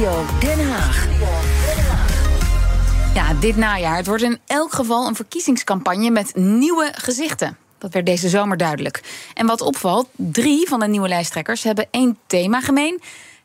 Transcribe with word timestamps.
Studio 0.00 0.24
Den 0.40 0.70
Haag. 0.70 1.06
Ja, 3.14 3.34
dit 3.34 3.56
najaar. 3.56 3.96
Het 3.96 4.06
wordt 4.06 4.22
in 4.22 4.38
elk 4.46 4.72
geval 4.72 5.06
een 5.06 5.14
verkiezingscampagne 5.14 6.10
met 6.10 6.34
nieuwe 6.34 6.92
gezichten. 6.94 7.56
Dat 7.78 7.92
werd 7.92 8.06
deze 8.06 8.28
zomer 8.28 8.56
duidelijk. 8.56 9.00
En 9.34 9.46
wat 9.46 9.60
opvalt, 9.60 10.08
drie 10.16 10.68
van 10.68 10.80
de 10.80 10.86
nieuwe 10.86 11.08
lijsttrekkers 11.08 11.62
hebben 11.62 11.86
één 11.90 12.18
thema 12.26 12.60
gemeen. 12.60 13.00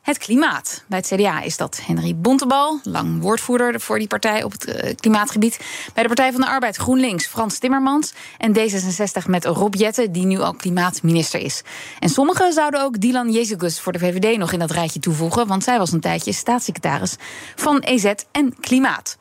Het 0.05 0.17
klimaat. 0.17 0.83
Bij 0.87 0.97
het 0.97 1.07
CDA 1.07 1.41
is 1.41 1.57
dat 1.57 1.81
Henry 1.85 2.15
Bontebal, 2.15 2.79
lang 2.83 3.21
woordvoerder 3.21 3.79
voor 3.79 3.97
die 3.99 4.07
partij 4.07 4.43
op 4.43 4.51
het 4.51 4.67
uh, 4.67 4.95
klimaatgebied. 4.95 5.59
Bij 5.93 6.03
de 6.03 6.09
Partij 6.09 6.31
van 6.31 6.41
de 6.41 6.47
Arbeid 6.47 6.75
GroenLinks 6.75 7.27
Frans 7.27 7.57
Timmermans. 7.57 8.13
En 8.37 8.57
D66 8.57 9.25
met 9.27 9.45
Rob 9.45 9.73
Jetten, 9.73 10.11
die 10.11 10.25
nu 10.25 10.39
al 10.39 10.53
klimaatminister 10.53 11.39
is. 11.39 11.61
En 11.99 12.09
sommigen 12.09 12.53
zouden 12.53 12.81
ook 12.81 12.99
Dylan 12.99 13.31
Jezus 13.31 13.79
voor 13.79 13.91
de 13.91 13.99
VVD 13.99 14.37
nog 14.37 14.51
in 14.51 14.59
dat 14.59 14.71
rijtje 14.71 14.99
toevoegen. 14.99 15.47
Want 15.47 15.63
zij 15.63 15.77
was 15.77 15.91
een 15.91 15.99
tijdje 15.99 16.33
staatssecretaris 16.33 17.15
van 17.55 17.79
EZ 17.79 18.11
en 18.31 18.55
Klimaat. 18.59 19.17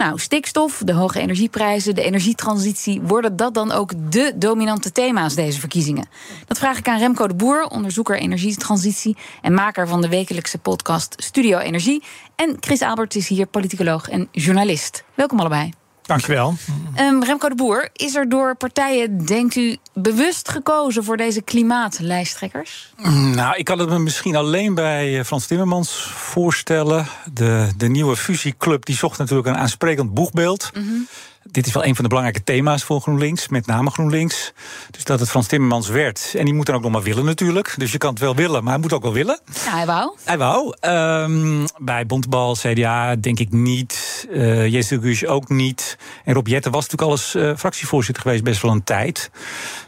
Nou, 0.00 0.18
stikstof, 0.18 0.82
de 0.84 0.92
hoge 0.92 1.20
energieprijzen, 1.20 1.94
de 1.94 2.02
energietransitie, 2.02 3.00
worden 3.00 3.36
dat 3.36 3.54
dan 3.54 3.72
ook 3.72 4.12
de 4.12 4.32
dominante 4.36 4.92
thema's 4.92 5.34
deze 5.34 5.60
verkiezingen? 5.60 6.08
Dat 6.46 6.58
vraag 6.58 6.78
ik 6.78 6.88
aan 6.88 6.98
Remco 6.98 7.26
de 7.26 7.34
Boer, 7.34 7.66
onderzoeker 7.66 8.18
energietransitie 8.18 9.16
en 9.42 9.54
maker 9.54 9.88
van 9.88 10.00
de 10.00 10.08
wekelijkse 10.08 10.58
podcast 10.58 11.14
Studio 11.16 11.58
Energie. 11.58 12.02
En 12.36 12.56
Chris 12.60 12.82
Albert 12.82 13.14
is 13.14 13.28
hier 13.28 13.46
politicoloog 13.46 14.08
en 14.08 14.28
journalist. 14.32 15.04
Welkom 15.14 15.40
allebei. 15.40 15.79
Dankjewel. 16.10 16.54
Um, 16.98 17.24
Remco 17.24 17.48
de 17.48 17.54
Boer, 17.54 17.88
is 17.92 18.14
er 18.14 18.28
door 18.28 18.56
partijen, 18.56 19.26
denkt 19.26 19.56
u, 19.56 19.76
bewust 19.94 20.48
gekozen 20.48 21.04
voor 21.04 21.16
deze 21.16 21.42
klimaatlijsttrekkers? 21.42 22.92
Nou, 23.34 23.56
ik 23.56 23.64
kan 23.64 23.78
het 23.78 23.88
me 23.88 23.98
misschien 23.98 24.36
alleen 24.36 24.74
bij 24.74 25.18
eh, 25.18 25.24
Frans 25.24 25.46
Timmermans 25.46 26.12
voorstellen. 26.14 27.06
De, 27.32 27.68
de 27.76 27.88
nieuwe 27.88 28.16
fusieclub 28.16 28.84
die 28.84 28.96
zocht 28.96 29.18
natuurlijk 29.18 29.48
een 29.48 29.56
aansprekend 29.56 30.14
boegbeeld. 30.14 30.70
Mm 30.74 30.88
-hmm 30.88 31.06
dit 31.42 31.66
is 31.66 31.72
wel 31.72 31.84
een 31.84 31.94
van 31.94 32.02
de 32.04 32.08
belangrijke 32.08 32.44
thema's 32.44 32.84
voor 32.84 33.00
GroenLinks, 33.00 33.48
met 33.48 33.66
name 33.66 33.90
GroenLinks. 33.90 34.52
Dus 34.90 35.04
dat 35.04 35.20
het 35.20 35.28
Frans 35.28 35.46
Timmermans 35.46 35.88
werd. 35.88 36.34
En 36.36 36.44
die 36.44 36.54
moet 36.54 36.66
dan 36.66 36.74
ook 36.74 36.82
nog 36.82 36.92
maar 36.92 37.02
willen 37.02 37.24
natuurlijk. 37.24 37.74
Dus 37.76 37.92
je 37.92 37.98
kan 37.98 38.10
het 38.10 38.18
wel 38.18 38.34
willen, 38.34 38.62
maar 38.62 38.72
hij 38.72 38.82
moet 38.82 38.92
ook 38.92 39.02
wel 39.02 39.12
willen. 39.12 39.40
Ja, 39.64 39.70
hij 39.70 39.86
wou. 39.86 40.16
Hij 40.24 40.38
wou. 40.38 40.74
Um, 40.80 41.64
bij 41.78 42.06
Bontebal, 42.06 42.54
CDA 42.54 43.16
denk 43.16 43.38
ik 43.38 43.52
niet. 43.52 44.26
Uh, 44.30 44.68
Jesse 44.68 45.28
ook 45.28 45.48
niet. 45.48 45.98
En 46.24 46.34
Rob 46.34 46.46
Jetten 46.46 46.72
was 46.72 46.88
natuurlijk 46.88 47.10
al 47.10 47.16
eens 47.16 47.34
uh, 47.34 47.56
fractievoorzitter 47.56 48.22
geweest, 48.22 48.42
best 48.42 48.62
wel 48.62 48.70
een 48.70 48.84
tijd. 48.84 49.30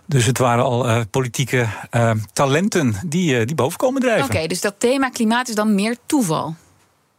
Dus 0.07 0.27
het 0.27 0.39
waren 0.39 0.65
al 0.65 0.89
uh, 0.89 1.01
politieke 1.11 1.67
uh, 1.91 2.11
talenten 2.33 2.95
die, 3.07 3.45
die 3.45 3.55
boven 3.55 3.79
komen 3.79 4.01
drijven. 4.01 4.25
Oké, 4.25 4.35
okay, 4.35 4.47
dus 4.47 4.61
dat 4.61 4.75
thema 4.79 5.09
klimaat 5.09 5.49
is 5.49 5.55
dan 5.55 5.75
meer 5.75 5.97
toeval? 6.07 6.55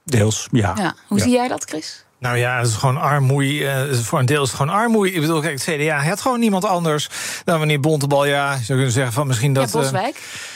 Deels, 0.04 0.48
ja. 0.52 0.74
ja. 0.78 0.96
Hoe 1.08 1.18
ja. 1.18 1.24
zie 1.24 1.34
jij 1.34 1.48
dat, 1.48 1.64
Chris? 1.64 2.06
Nou 2.24 2.38
ja, 2.38 2.58
het 2.58 2.68
is 2.68 2.74
gewoon 2.76 2.98
armoei. 2.98 3.64
Uh, 3.88 3.94
voor 3.94 4.20
een 4.20 4.26
deel 4.26 4.44
is 4.44 4.48
het 4.48 4.58
gewoon 4.58 4.76
armoei. 4.76 5.14
Ik 5.14 5.22
bedoel, 5.22 5.42
kijk, 5.42 5.54
het 5.54 5.76
CDA 5.76 6.04
had 6.04 6.22
gewoon 6.22 6.40
niemand 6.40 6.66
anders 6.66 7.10
dan 7.44 7.58
wanneer 7.58 7.80
Bontebal. 7.80 8.26
Ja, 8.26 8.52
je 8.52 8.64
zou 8.64 8.68
kunnen 8.68 8.92
zeggen 8.92 9.14
van 9.14 9.28
misschien 9.28 9.54
dat. 9.54 9.72
Ja, 9.72 9.80
Boswijk. 9.80 10.16
Uh, 10.16 10.53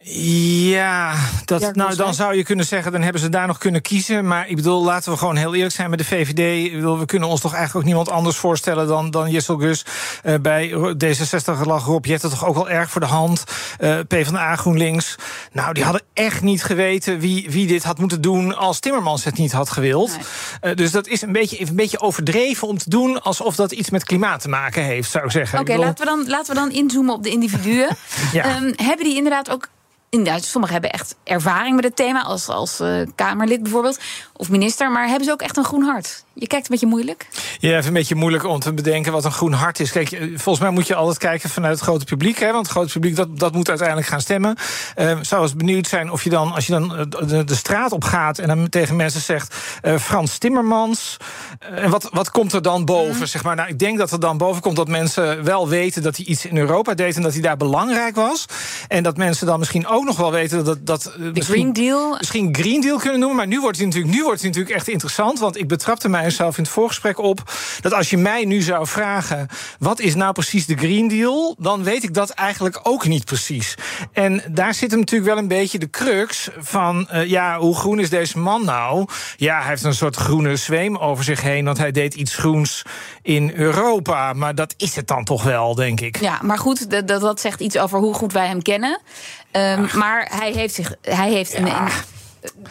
ja, 0.00 1.14
dat, 1.44 1.74
nou, 1.74 1.94
dan 1.94 2.14
zou 2.14 2.36
je 2.36 2.42
kunnen 2.42 2.64
zeggen, 2.64 2.92
dan 2.92 3.02
hebben 3.02 3.20
ze 3.20 3.28
daar 3.28 3.46
nog 3.46 3.58
kunnen 3.58 3.82
kiezen. 3.82 4.26
Maar 4.26 4.48
ik 4.48 4.56
bedoel, 4.56 4.84
laten 4.84 5.12
we 5.12 5.18
gewoon 5.18 5.36
heel 5.36 5.54
eerlijk 5.54 5.74
zijn 5.74 5.90
met 5.90 5.98
de 5.98 6.04
VVD. 6.04 6.66
Ik 6.66 6.72
bedoel, 6.72 6.98
we 6.98 7.04
kunnen 7.04 7.28
ons 7.28 7.40
toch 7.40 7.54
eigenlijk 7.54 7.84
ook 7.84 7.92
niemand 7.92 8.16
anders 8.16 8.36
voorstellen 8.36 8.86
dan, 8.86 9.10
dan 9.10 9.30
Jessel 9.30 9.56
Gus. 9.56 9.84
Uh, 10.24 10.34
bij 10.40 10.70
D66 11.04 11.60
lag 11.62 11.84
Rob 11.84 12.04
Jetten 12.04 12.30
toch 12.30 12.46
ook 12.46 12.54
wel 12.54 12.70
erg 12.70 12.90
voor 12.90 13.00
de 13.00 13.06
hand. 13.06 13.44
Uh, 13.80 13.98
PvdA 14.08 14.56
GroenLinks. 14.56 15.14
Nou, 15.52 15.72
die 15.72 15.84
hadden 15.84 16.02
echt 16.12 16.42
niet 16.42 16.62
geweten 16.62 17.18
wie, 17.18 17.50
wie 17.50 17.66
dit 17.66 17.82
had 17.82 17.98
moeten 17.98 18.20
doen 18.20 18.56
als 18.56 18.78
Timmermans 18.78 19.24
het 19.24 19.38
niet 19.38 19.52
had 19.52 19.70
gewild. 19.70 20.10
Nee. 20.10 20.72
Uh, 20.72 20.76
dus 20.76 20.90
dat 20.90 21.06
is 21.06 21.22
een 21.22 21.32
beetje, 21.32 21.60
een 21.60 21.76
beetje 21.76 22.00
overdreven 22.00 22.68
om 22.68 22.78
te 22.78 22.90
doen 22.90 23.22
alsof 23.22 23.56
dat 23.56 23.72
iets 23.72 23.90
met 23.90 24.04
klimaat 24.04 24.40
te 24.40 24.48
maken 24.48 24.82
heeft, 24.82 25.10
zou 25.10 25.24
ik 25.24 25.30
zeggen. 25.30 25.60
Oké, 25.60 25.72
okay, 25.72 25.84
laten, 25.84 26.04
we 26.04 26.10
dan, 26.10 26.28
laten 26.28 26.54
we 26.54 26.60
dan 26.60 26.70
inzoomen 26.70 27.14
op 27.14 27.22
de 27.22 27.30
individuen. 27.30 27.88
ja. 28.32 28.56
um, 28.56 28.72
hebben 28.76 29.04
die 29.04 29.16
inderdaad 29.16 29.50
ook 29.50 29.68
inderdaad, 30.10 30.44
sommigen 30.44 30.74
hebben 30.74 30.92
echt 30.92 31.16
ervaring 31.24 31.74
met 31.74 31.84
het 31.84 31.96
thema, 31.96 32.22
als, 32.22 32.48
als 32.48 32.80
uh, 32.80 33.06
Kamerlid 33.14 33.62
bijvoorbeeld, 33.62 33.98
of 34.36 34.48
minister, 34.48 34.90
maar 34.90 35.06
hebben 35.06 35.24
ze 35.24 35.32
ook 35.32 35.42
echt 35.42 35.56
een 35.56 35.64
groen 35.64 35.82
hart? 35.82 36.24
Je 36.34 36.46
kijkt 36.46 36.64
een 36.64 36.70
beetje 36.70 36.86
moeilijk. 36.86 37.28
Ja, 37.58 37.76
even 37.76 37.86
een 37.86 37.92
beetje 37.92 38.14
moeilijk 38.14 38.44
om 38.44 38.60
te 38.60 38.74
bedenken 38.74 39.12
wat 39.12 39.24
een 39.24 39.32
groen 39.32 39.52
hart 39.52 39.80
is. 39.80 39.90
Kijk, 39.90 40.08
volgens 40.34 40.58
mij 40.58 40.70
moet 40.70 40.86
je 40.86 40.94
altijd 40.94 41.18
kijken 41.18 41.50
vanuit 41.50 41.74
het 41.74 41.82
grote 41.82 42.04
publiek, 42.04 42.38
hè, 42.38 42.52
want 42.52 42.66
het 42.66 42.76
grote 42.76 42.92
publiek 42.92 43.16
dat, 43.16 43.38
dat 43.38 43.52
moet 43.52 43.68
uiteindelijk 43.68 44.08
gaan 44.08 44.20
stemmen. 44.20 44.56
Uh, 44.96 45.18
zou 45.22 45.42
eens 45.42 45.54
benieuwd 45.54 45.86
zijn 45.86 46.10
of 46.10 46.24
je 46.24 46.30
dan, 46.30 46.52
als 46.52 46.66
je 46.66 46.72
dan 46.72 47.08
de, 47.08 47.44
de 47.44 47.54
straat 47.54 47.92
op 47.92 48.04
gaat 48.04 48.38
en 48.38 48.48
dan 48.48 48.68
tegen 48.68 48.96
mensen 48.96 49.20
zegt 49.20 49.56
uh, 49.82 49.98
Frans 49.98 50.38
Timmermans, 50.38 51.16
en 51.58 51.90
wat, 51.90 52.08
wat 52.12 52.30
komt 52.30 52.52
er 52.52 52.62
dan 52.62 52.84
boven? 52.84 53.16
Mm. 53.16 53.26
Zeg 53.26 53.42
maar, 53.42 53.56
nou, 53.56 53.68
ik 53.68 53.78
denk 53.78 53.98
dat 53.98 54.10
er 54.10 54.20
dan 54.20 54.36
boven 54.36 54.62
komt 54.62 54.76
dat 54.76 54.88
mensen 54.88 55.44
wel 55.44 55.68
weten 55.68 56.02
dat 56.02 56.16
hij 56.16 56.26
iets 56.26 56.46
in 56.46 56.56
Europa 56.56 56.94
deed 56.94 57.16
en 57.16 57.22
dat 57.22 57.32
hij 57.32 57.42
daar 57.42 57.56
belangrijk 57.56 58.16
was, 58.16 58.46
en 58.88 59.02
dat 59.02 59.16
mensen 59.16 59.46
dan 59.46 59.58
misschien 59.58 59.86
ook 59.86 59.97
ook 59.98 60.04
nog 60.04 60.16
wel 60.16 60.30
weten 60.30 60.64
dat... 60.64 60.86
dat 60.86 61.12
de 61.32 61.40
Green 61.40 61.72
Deal? 61.72 62.16
Misschien 62.18 62.54
Green 62.54 62.80
Deal 62.80 62.98
kunnen 62.98 63.18
noemen, 63.18 63.36
maar 63.36 63.46
nu 63.46 63.60
wordt, 63.60 63.76
het 63.76 63.86
natuurlijk, 63.86 64.14
nu 64.14 64.22
wordt 64.22 64.42
het 64.42 64.46
natuurlijk 64.46 64.76
echt 64.76 64.88
interessant. 64.88 65.38
Want 65.38 65.56
ik 65.56 65.68
betrapte 65.68 66.08
mijzelf 66.08 66.56
in 66.56 66.62
het 66.62 66.72
voorgesprek 66.72 67.18
op... 67.18 67.42
dat 67.80 67.92
als 67.92 68.10
je 68.10 68.16
mij 68.16 68.44
nu 68.44 68.60
zou 68.60 68.86
vragen, 68.86 69.48
wat 69.78 70.00
is 70.00 70.14
nou 70.14 70.32
precies 70.32 70.66
de 70.66 70.76
Green 70.76 71.08
Deal... 71.08 71.56
dan 71.58 71.82
weet 71.82 72.02
ik 72.02 72.14
dat 72.14 72.30
eigenlijk 72.30 72.80
ook 72.82 73.06
niet 73.06 73.24
precies. 73.24 73.74
En 74.12 74.42
daar 74.50 74.74
zit 74.74 74.90
hem 74.90 75.00
natuurlijk 75.00 75.30
wel 75.30 75.42
een 75.42 75.48
beetje 75.48 75.78
de 75.78 75.90
crux 75.90 76.48
van... 76.58 77.08
Uh, 77.12 77.26
ja, 77.26 77.58
hoe 77.58 77.76
groen 77.76 77.98
is 77.98 78.10
deze 78.10 78.38
man 78.38 78.64
nou? 78.64 79.06
Ja, 79.36 79.58
hij 79.58 79.68
heeft 79.68 79.84
een 79.84 79.94
soort 79.94 80.16
groene 80.16 80.56
zweem 80.56 80.96
over 80.96 81.24
zich 81.24 81.42
heen... 81.42 81.64
want 81.64 81.78
hij 81.78 81.90
deed 81.90 82.14
iets 82.14 82.34
groens 82.34 82.82
in 83.22 83.52
Europa. 83.54 84.32
Maar 84.32 84.54
dat 84.54 84.74
is 84.76 84.96
het 84.96 85.06
dan 85.06 85.24
toch 85.24 85.42
wel, 85.42 85.74
denk 85.74 86.00
ik. 86.00 86.20
Ja, 86.20 86.38
maar 86.42 86.58
goed, 86.58 86.90
dat, 86.90 87.08
dat 87.08 87.40
zegt 87.40 87.60
iets 87.60 87.78
over 87.78 87.98
hoe 87.98 88.14
goed 88.14 88.32
wij 88.32 88.46
hem 88.46 88.62
kennen. 88.62 89.00
Um, 89.52 89.87
maar 89.94 90.28
hij 90.30 90.52
heeft 90.52 90.74
zich. 90.74 90.94
Hij 91.02 91.30
heeft 91.30 91.52
ja. 91.52 91.58
een, 91.58 91.66
een 91.66 91.88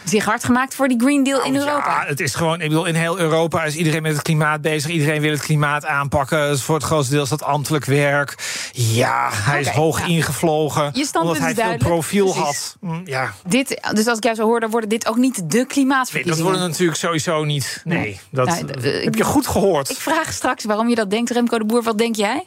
zich 0.04 0.24
hard 0.24 0.44
gemaakt 0.44 0.74
voor 0.74 0.88
die 0.88 1.00
Green 1.00 1.24
Deal 1.24 1.44
in 1.44 1.52
nou, 1.52 1.66
Europa. 1.66 2.02
Ja, 2.02 2.06
het 2.08 2.20
is 2.20 2.34
gewoon, 2.34 2.60
ik 2.60 2.68
bedoel, 2.68 2.84
in 2.84 2.94
heel 2.94 3.18
Europa 3.18 3.64
is 3.64 3.74
iedereen 3.74 4.02
met 4.02 4.12
het 4.12 4.22
klimaat 4.22 4.62
bezig. 4.62 4.90
Iedereen 4.90 5.20
wil 5.20 5.30
het 5.30 5.40
klimaat 5.40 5.86
aanpakken. 5.86 6.58
voor 6.58 6.74
het 6.74 6.84
grootste 6.84 7.12
deel 7.14 7.22
is 7.22 7.28
dat 7.28 7.42
ambtelijk 7.42 7.84
werk. 7.84 8.34
Ja, 8.72 9.28
hij 9.32 9.60
okay, 9.60 9.60
is 9.60 9.68
hoog 9.68 9.98
ja. 9.98 10.06
ingevlogen. 10.06 10.90
Je 10.94 11.08
omdat 11.12 11.38
hij 11.38 11.54
veel 11.54 11.76
profiel 11.76 12.32
Precies. 12.32 12.42
had. 12.42 12.76
Mm, 12.80 13.02
ja. 13.04 13.32
Dit, 13.46 13.90
dus 13.92 14.06
als 14.06 14.16
ik 14.16 14.24
jou 14.24 14.36
zo 14.36 14.44
hoor, 14.44 14.60
dan 14.60 14.70
worden 14.70 14.88
dit 14.88 15.06
ook 15.06 15.16
niet 15.16 15.50
de 15.50 15.66
klimaatverkiezingen. 15.66 16.44
Nee, 16.44 16.52
dat 16.52 16.60
worden 16.60 16.68
natuurlijk 16.70 16.98
sowieso 16.98 17.44
niet. 17.44 17.80
Nee, 17.84 17.98
nee. 17.98 18.20
dat 18.30 18.46
nou, 18.46 18.80
heb 18.80 19.14
je 19.14 19.24
goed 19.24 19.46
gehoord. 19.46 19.90
Ik 19.90 19.96
vraag 19.96 20.32
straks 20.32 20.64
waarom 20.64 20.88
je 20.88 20.94
dat 20.94 21.10
denkt, 21.10 21.30
Remco 21.30 21.58
de 21.58 21.64
Boer. 21.64 21.82
Wat 21.82 21.98
denk 21.98 22.16
jij? 22.16 22.46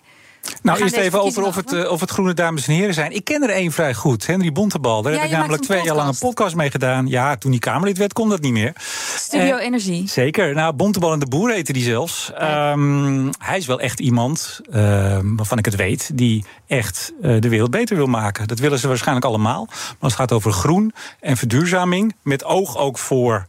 Nou, 0.62 0.80
eerst 0.80 0.96
even 0.96 1.22
over 1.22 1.44
of 1.44 1.56
het, 1.56 1.72
uh, 1.72 1.92
of 1.92 2.00
het 2.00 2.10
groene 2.10 2.34
dames 2.34 2.68
en 2.68 2.74
heren 2.74 2.94
zijn. 2.94 3.12
Ik 3.12 3.24
ken 3.24 3.44
er 3.44 3.50
één 3.50 3.72
vrij 3.72 3.94
goed, 3.94 4.28
Henry 4.28 4.52
Bontebal. 4.52 5.02
Daar 5.02 5.14
ja, 5.14 5.20
heb 5.20 5.30
ik 5.30 5.38
namelijk 5.38 5.64
twee 5.64 5.84
jaar 5.84 5.96
lang 5.96 6.10
een 6.10 6.18
podcast 6.18 6.56
mee 6.56 6.72
gedaan. 6.72 7.08
Ja, 7.08 7.36
toen 7.36 7.52
die 7.52 7.60
Kamerlid 7.60 7.98
werd, 7.98 8.14
kon 8.14 8.30
dat 8.30 8.42
niet 8.42 8.52
meer. 8.52 8.74
Studio 9.16 9.56
uh, 9.56 9.64
Energie. 9.64 10.10
Zeker. 10.10 10.54
Nou, 10.54 10.74
Bontebal 10.74 11.14
en 11.14 11.20
de 11.20 11.26
Boer 11.26 11.52
heette 11.52 11.74
die 11.74 11.84
zelfs. 11.84 12.32
Ja. 12.38 12.72
Um, 12.72 13.30
hij 13.40 13.58
is 13.58 13.66
wel 13.66 13.80
echt 13.80 14.00
iemand, 14.00 14.62
uh, 14.70 14.76
waarvan 15.24 15.58
ik 15.58 15.66
het 15.66 15.76
weet, 15.76 16.12
die 16.14 16.46
echt 16.68 17.14
de 17.22 17.50
wereld 17.50 17.72
beter 17.72 17.96
wil 17.96 18.08
maken. 18.08 18.48
Dat 18.48 18.60
willen 18.60 18.80
ze 18.80 18.88
waarschijnlijk 18.88 19.26
allemaal. 19.26 19.66
Maar 19.66 19.96
als 20.00 20.12
het 20.12 20.22
gaat 20.22 20.32
over 20.32 20.52
groen 20.52 20.94
en 21.20 21.38
verduurzaming, 21.38 22.16
met 22.24 22.44
oog 22.44 22.78
ook 22.78 22.98
voor 22.98 23.46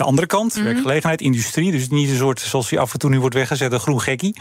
de 0.00 0.06
andere 0.06 0.26
kant, 0.26 0.54
mm 0.54 0.62
-hmm. 0.62 0.72
werkgelegenheid, 0.72 1.20
industrie. 1.20 1.70
Dus 1.70 1.88
niet 1.88 2.10
een 2.10 2.16
soort, 2.16 2.40
zoals 2.40 2.70
hij 2.70 2.78
af 2.78 2.92
en 2.92 2.98
toe 2.98 3.10
nu 3.10 3.20
wordt 3.20 3.34
weggezet, 3.34 3.72
een 3.72 3.80
groen 3.80 4.00
gekkie. 4.00 4.36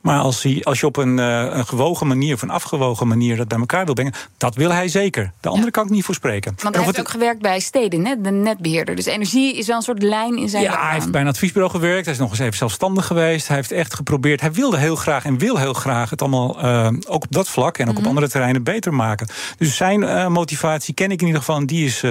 Maar 0.00 0.20
als, 0.20 0.42
hij, 0.42 0.60
als 0.62 0.80
je 0.80 0.86
op 0.86 0.96
een, 0.96 1.18
uh, 1.18 1.46
een 1.50 1.66
gewogen 1.66 2.06
manier 2.06 2.34
of 2.34 2.42
een 2.42 2.50
afgewogen 2.50 3.08
manier 3.08 3.36
dat 3.36 3.48
bij 3.48 3.58
elkaar 3.58 3.84
wil 3.84 3.94
brengen, 3.94 4.12
dat 4.36 4.54
wil 4.54 4.72
hij 4.72 4.88
zeker. 4.88 5.32
De 5.40 5.48
andere 5.48 5.64
ja. 5.64 5.70
kan 5.70 5.84
ik 5.84 5.90
niet 5.90 6.04
voor 6.04 6.14
spreken. 6.14 6.54
Want 6.62 6.74
hij 6.74 6.84
heeft 6.84 7.00
ook 7.00 7.08
gewerkt 7.08 7.42
bij 7.42 7.60
Steden, 7.60 8.04
hè, 8.04 8.20
de 8.20 8.30
netbeheerder. 8.30 8.94
Dus 8.94 9.04
energie 9.04 9.56
is 9.56 9.66
wel 9.66 9.76
een 9.76 9.82
soort 9.82 10.02
lijn 10.02 10.36
in 10.36 10.48
zijn. 10.48 10.62
Ja, 10.62 10.80
hij 10.80 10.92
heeft 10.94 11.10
bij 11.10 11.20
een 11.20 11.26
adviesbureau 11.26 11.74
gewerkt. 11.74 12.04
Hij 12.04 12.14
is 12.14 12.20
nog 12.20 12.30
eens 12.30 12.38
even 12.38 12.56
zelfstandig 12.56 13.06
geweest. 13.06 13.48
Hij 13.48 13.56
heeft 13.56 13.72
echt 13.72 13.94
geprobeerd. 13.94 14.40
Hij 14.40 14.52
wilde 14.52 14.78
heel 14.78 14.96
graag 14.96 15.24
en 15.24 15.38
wil 15.38 15.56
heel 15.56 15.72
graag 15.72 16.10
het 16.10 16.20
allemaal 16.20 16.64
uh, 16.64 16.88
ook 17.06 17.22
op 17.22 17.30
dat 17.30 17.48
vlak 17.48 17.78
en 17.78 17.82
ook 17.82 17.88
mm 17.88 17.94
-hmm. 17.94 18.02
op 18.02 18.08
andere 18.08 18.28
terreinen 18.28 18.62
beter 18.62 18.94
maken. 18.94 19.26
Dus 19.58 19.76
zijn 19.76 20.02
uh, 20.02 20.26
motivatie 20.26 20.94
ken 20.94 21.10
ik 21.10 21.20
in 21.20 21.26
ieder 21.26 21.40
geval 21.40 21.56
en 21.56 21.66
die 21.66 21.84
is 21.84 22.04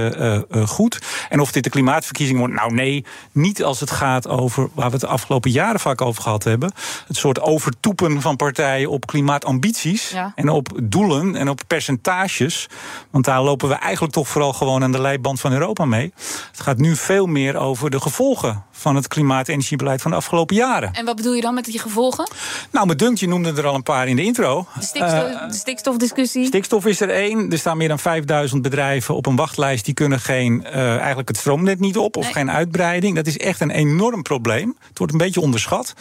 goed. 0.65 1.01
En 1.29 1.39
of 1.39 1.51
dit 1.51 1.63
de 1.63 1.69
klimaatverkiezing 1.69 2.39
wordt, 2.39 2.53
nou 2.53 2.73
nee 2.73 2.90
Nee, 2.91 3.05
niet 3.31 3.63
als 3.63 3.79
het 3.79 3.91
gaat 3.91 4.27
over 4.27 4.69
waar 4.73 4.85
we 4.85 4.91
het 4.91 5.01
de 5.01 5.07
afgelopen 5.07 5.51
jaren 5.51 5.79
vaak 5.79 6.01
over 6.01 6.21
gehad 6.21 6.43
hebben. 6.43 6.71
Het 7.07 7.17
soort 7.17 7.41
overtoepen 7.41 8.21
van 8.21 8.35
partijen 8.35 8.89
op 8.89 9.07
klimaatambities. 9.07 10.15
En 10.35 10.49
op 10.49 10.69
doelen 10.83 11.35
en 11.35 11.49
op 11.49 11.61
percentages. 11.67 12.67
Want 13.09 13.25
daar 13.25 13.41
lopen 13.41 13.69
we 13.69 13.75
eigenlijk 13.75 14.13
toch 14.13 14.27
vooral 14.27 14.53
gewoon 14.53 14.83
aan 14.83 14.91
de 14.91 15.01
leiband 15.01 15.39
van 15.39 15.51
Europa 15.51 15.85
mee. 15.85 16.13
Het 16.51 16.61
gaat 16.61 16.77
nu 16.77 16.95
veel 16.95 17.25
meer 17.25 17.57
over 17.57 17.89
de 17.89 18.01
gevolgen 18.01 18.63
van 18.71 18.95
het 18.95 19.07
klimaat- 19.07 19.47
en 19.47 19.53
energiebeleid 19.53 20.01
van 20.01 20.11
de 20.11 20.17
afgelopen 20.17 20.55
jaren. 20.55 20.93
En 20.93 21.05
wat 21.05 21.15
bedoel 21.15 21.33
je 21.33 21.41
dan 21.41 21.53
met 21.53 21.65
die 21.65 21.79
gevolgen? 21.79 22.29
Nou, 22.71 22.87
me 22.87 22.95
dunkt, 22.95 23.19
je 23.19 23.27
noemde 23.27 23.53
er 23.53 23.67
al 23.67 23.75
een 23.75 23.83
paar 23.83 24.07
in 24.07 24.15
de 24.15 24.23
intro. 24.23 24.67
De, 24.75 24.83
stikstof, 24.83 25.29
uh, 25.29 25.47
de 25.47 25.53
stikstofdiscussie. 25.53 26.45
Stikstof 26.45 26.85
is 26.85 27.01
er 27.01 27.09
één. 27.09 27.51
Er 27.51 27.57
staan 27.57 27.77
meer 27.77 27.87
dan 27.87 27.99
5000 27.99 28.61
bedrijven 28.61 29.15
op 29.15 29.25
een 29.25 29.35
wachtlijst. 29.35 29.85
Die 29.85 29.93
kunnen 29.93 30.19
geen, 30.19 30.65
uh, 30.65 30.97
eigenlijk 30.97 31.27
het 31.27 31.37
stroomnet 31.37 31.79
niet 31.79 31.97
op 31.97 32.17
of 32.17 32.31
geen 32.31 32.51
uitbreiding. 32.51 32.79
Dat 33.15 33.27
is 33.27 33.37
echt 33.37 33.61
een 33.61 33.69
enorm 33.69 34.21
probleem. 34.21 34.75
Het 34.87 34.97
wordt 34.97 35.13
een 35.13 35.19
beetje 35.19 35.41
onderschat. 35.41 35.93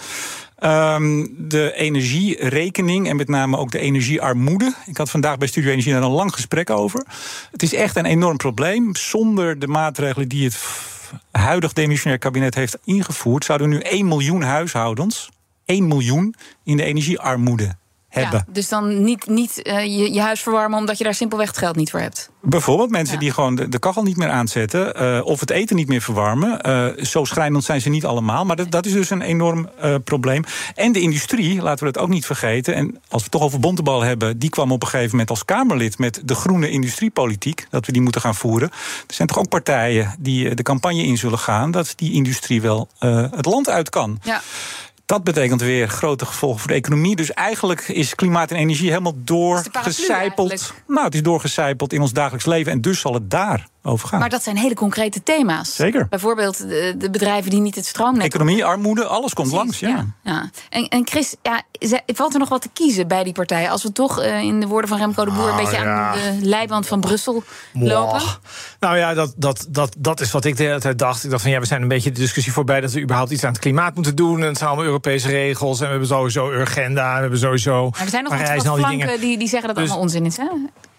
Um, 0.65 1.35
de 1.39 1.73
energierekening 1.75 3.09
en 3.09 3.17
met 3.17 3.29
name 3.29 3.57
ook 3.57 3.71
de 3.71 3.79
energiearmoede. 3.79 4.75
Ik 4.87 4.97
had 4.97 5.11
vandaag 5.11 5.39
bij 5.39 5.49
Studio 5.49 5.71
Energie 5.71 5.93
daar 5.93 6.03
een 6.03 6.11
lang 6.11 6.35
gesprek 6.35 6.71
over. 6.71 7.07
Het 7.51 7.63
is 7.63 7.75
echt 7.75 7.97
een 7.97 8.05
enorm 8.05 8.37
probleem. 8.37 8.97
Zonder 8.97 9.59
de 9.59 9.67
maatregelen 9.67 10.29
die 10.29 10.45
het 10.45 10.59
huidig 11.31 11.73
demissionair 11.73 12.19
kabinet 12.19 12.55
heeft 12.55 12.79
ingevoerd, 12.85 13.45
zouden 13.45 13.69
we 13.69 13.75
nu 13.75 13.81
1 13.81 14.09
miljoen 14.09 14.43
huishoudens, 14.43 15.31
1 15.65 15.89
miljoen, 15.89 16.35
in 16.65 16.77
de 16.77 16.85
energiearmoede 16.85 17.77
hebben. 18.11 18.45
Ja, 18.47 18.53
dus 18.53 18.69
dan 18.69 19.03
niet, 19.03 19.27
niet 19.27 19.61
uh, 19.63 19.85
je, 19.85 20.13
je 20.13 20.21
huis 20.21 20.41
verwarmen 20.41 20.79
omdat 20.79 20.99
je 20.99 21.05
daar 21.05 21.15
simpelweg 21.15 21.49
het 21.49 21.59
geld 21.59 21.77
niet 21.77 21.91
voor 21.91 22.01
hebt. 22.01 22.31
Bijvoorbeeld 22.43 22.91
mensen 22.91 23.19
die 23.19 23.33
gewoon 23.33 23.55
de, 23.55 23.69
de, 23.69 23.79
kachel 23.79 24.03
niet 24.03 24.17
meer 24.17 24.29
aanzetten 24.29 25.03
uh, 25.03 25.25
of 25.25 25.41
het 25.41 25.51
eten 25.51 25.77
niet 25.77 25.89
meer 25.89 26.01
verwarmen. 26.01 26.69
Uh, 26.69 27.05
zo 27.05 27.25
schrijnend 27.25 27.65
zijn 27.65 27.81
ze 27.81 27.89
niet 27.89 28.05
allemaal, 28.05 28.45
maar 28.45 28.57
dat, 28.57 28.71
dat 28.71 28.87
is 28.87 28.93
dus 28.93 29.11
een 29.11 29.21
enorm 29.21 29.69
probleem. 30.05 30.45
En 30.75 30.93
de 30.93 31.01
industrie, 31.01 31.63
laten 31.63 31.87
we 31.87 31.93
dat 31.93 32.03
ook 32.03 32.09
niet 32.09 32.27
vergeten. 32.27 32.75
En 32.75 32.87
als 32.87 33.01
we 33.09 33.23
het 33.23 33.31
toch 33.31 33.43
over 33.43 33.61
Bontebal 33.61 34.01
hebben, 34.01 34.39
die 34.39 34.51
kwam 34.51 34.73
op 34.73 34.83
een 34.83 34.89
gegeven 34.89 35.11
moment 35.11 35.31
als 35.31 35.45
Kamerlid 35.45 35.99
met 35.99 36.21
de 36.25 36.35
groene 36.35 36.71
industriepolitiek, 36.71 37.67
dat 37.71 37.87
we 37.87 37.93
die 37.93 38.03
moeten 38.03 38.21
gaan 38.21 38.35
voeren. 38.35 38.71
Er 39.07 39.15
zijn 39.15 39.29
toch 39.29 39.39
ook 39.39 39.49
partijen 39.49 40.15
die 40.19 40.55
de 40.55 40.63
campagne 40.63 41.03
in 41.03 41.19
zullen 41.19 41.39
gaan 41.39 41.71
dat 41.71 41.93
die 41.97 42.13
industrie 42.13 42.61
wel 42.61 42.89
het 43.31 43.47
land 43.47 43.69
uit 43.69 43.89
kan. 43.89 44.19
Ja. 44.23 44.41
Dat 45.11 45.25
betekent 45.25 45.61
weer 45.61 45.89
grote 45.89 46.27
gevolgen 46.27 46.59
voor 46.59 46.69
de 46.69 46.75
economie. 46.75 47.17
Dus 47.17 47.33
eigenlijk 47.33 47.89
is 47.89 48.15
klimaat 48.15 48.51
en 48.51 48.57
energie 48.57 48.89
helemaal 48.89 49.15
doorgecijpeld. 49.17 50.73
Nou, 50.87 51.05
het 51.05 51.15
is 51.15 51.23
doorgecijpeld 51.23 51.93
in 51.93 52.01
ons 52.01 52.13
dagelijks 52.13 52.47
leven. 52.47 52.73
En 52.73 52.81
dus 52.81 53.01
zal 53.01 53.15
het 53.15 53.31
daar 53.31 53.67
over 53.83 54.09
gaan. 54.09 54.21
Maar 54.21 54.29
dat 54.29 54.43
zijn 54.43 54.57
hele 54.57 54.75
concrete 54.75 55.23
thema's. 55.23 55.75
Zeker. 55.75 56.07
Bijvoorbeeld 56.09 56.59
de, 56.59 56.95
de 56.99 57.11
bedrijven 57.11 57.51
die 57.51 57.61
niet 57.61 57.75
het 57.75 57.87
stroomnet. 57.87 58.25
Economie, 58.25 58.65
armoede, 58.65 59.05
alles 59.05 59.35
komt 59.35 59.53
langs. 59.53 59.79
Ja. 59.79 59.89
ja. 59.89 60.07
ja. 60.23 60.51
En, 60.69 60.89
en 60.89 61.07
Chris, 61.09 61.37
ja, 61.43 61.63
valt 62.07 62.33
er 62.33 62.39
nog 62.39 62.49
wat 62.49 62.63
te 62.63 62.69
kiezen 62.73 63.09
bij 63.09 63.25
die 63.25 63.33
partijen? 63.33 63.71
Als 63.71 63.83
we 63.83 63.93
toch 63.93 64.23
uh, 64.23 64.41
in 64.43 64.61
de 64.61 64.67
woorden 64.67 64.89
van 64.89 64.99
Remco 64.99 65.25
de 65.25 65.31
Boer 65.31 65.49
een 65.49 65.57
beetje 65.57 65.79
aan 65.79 66.13
de 66.13 66.47
leiband 66.47 66.87
van 66.87 67.01
Brussel 67.01 67.43
lopen? 67.73 68.21
Nou 68.81 68.97
ja, 68.97 69.15
dat, 69.15 69.35
dat, 69.37 69.67
dat, 69.69 69.95
dat 69.99 70.21
is 70.21 70.31
wat 70.31 70.45
ik 70.45 70.57
de 70.57 70.63
hele 70.63 70.81
tijd 70.81 70.99
dacht. 70.99 71.25
Ik 71.25 71.31
dacht 71.31 71.43
van 71.43 71.51
ja, 71.51 71.61
we 71.61 71.67
zijn 71.67 71.83
een 71.83 71.89
beetje 71.89 72.13
de 72.13 72.21
discussie 72.21 72.53
voorbij 72.53 72.81
dat 72.81 72.93
we 72.93 73.01
überhaupt 73.01 73.31
iets 73.31 73.45
aan 73.45 73.53
het 73.53 73.61
klimaat 73.61 73.95
moeten 73.95 74.17
doen. 74.17 74.41
En 74.41 74.47
het 74.47 74.59
zijn 74.59 74.71
allemaal 74.71 74.87
Europese 75.07 75.29
regels. 75.29 75.79
En 75.79 75.85
we 75.85 75.91
hebben 75.91 76.09
sowieso 76.09 76.51
Urgenda. 76.51 77.15
We 77.15 77.21
hebben 77.21 77.39
sowieso. 77.39 77.91
Maar 77.91 78.01
er 78.01 78.09
zijn 78.09 78.25
nog 78.25 78.39
wat, 78.39 78.65
wat 78.65 78.79
flanken 78.79 79.21
die, 79.21 79.39
die 79.39 79.49
zeggen 79.49 79.69
dat 79.69 79.77
het 79.77 79.87
dus, 79.87 79.95
allemaal 79.95 79.99
onzin 79.99 80.27
is. 80.27 80.37
Hè? 80.37 80.47